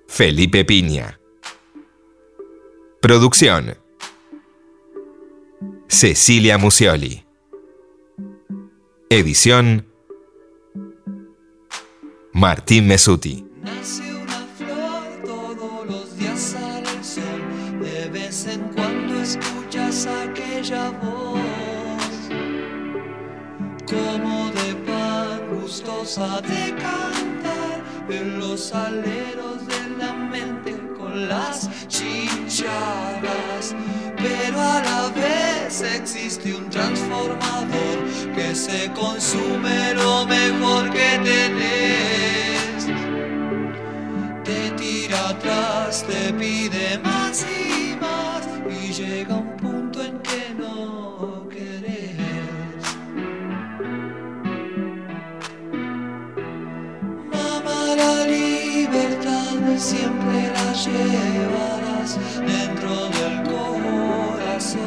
[0.10, 1.22] Felipe Piña.
[3.02, 3.78] Producción.
[5.88, 7.26] Cecilia Musioli.
[9.10, 9.88] Edición.
[12.34, 13.46] Martín Mesuti.
[26.18, 33.76] De cantar en los aleros de la mente con las chinchadas.
[34.18, 42.88] Pero a la vez existe un transformador que se consume lo mejor que tenés
[44.44, 47.19] te tira atrás, te pide más
[59.80, 64.80] siempre la llevarás dentro del corazón.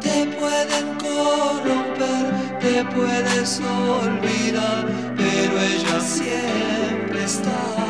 [0.00, 7.81] Te pueden corromper, te puedes olvidar, pero ella siempre está.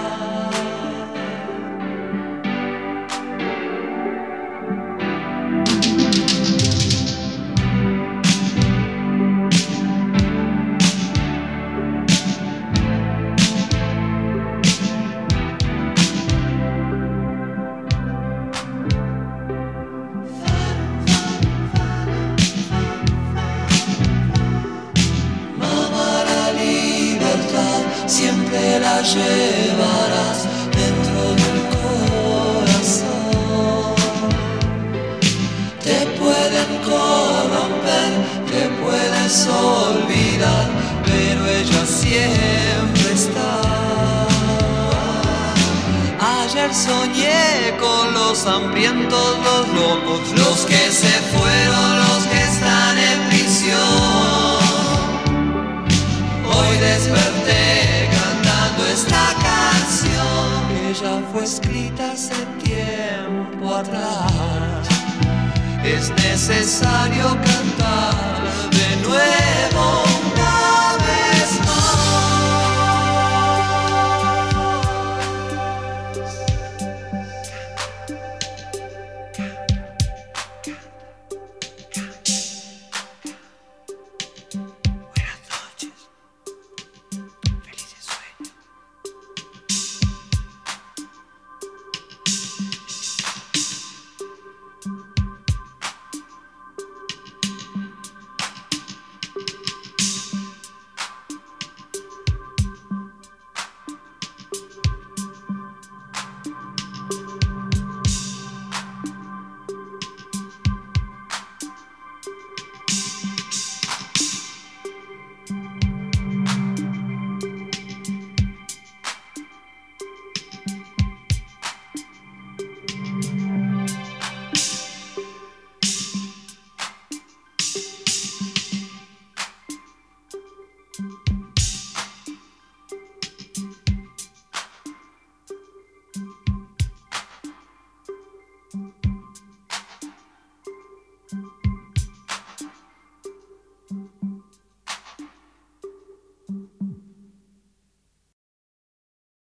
[66.48, 67.51] Necesario cantar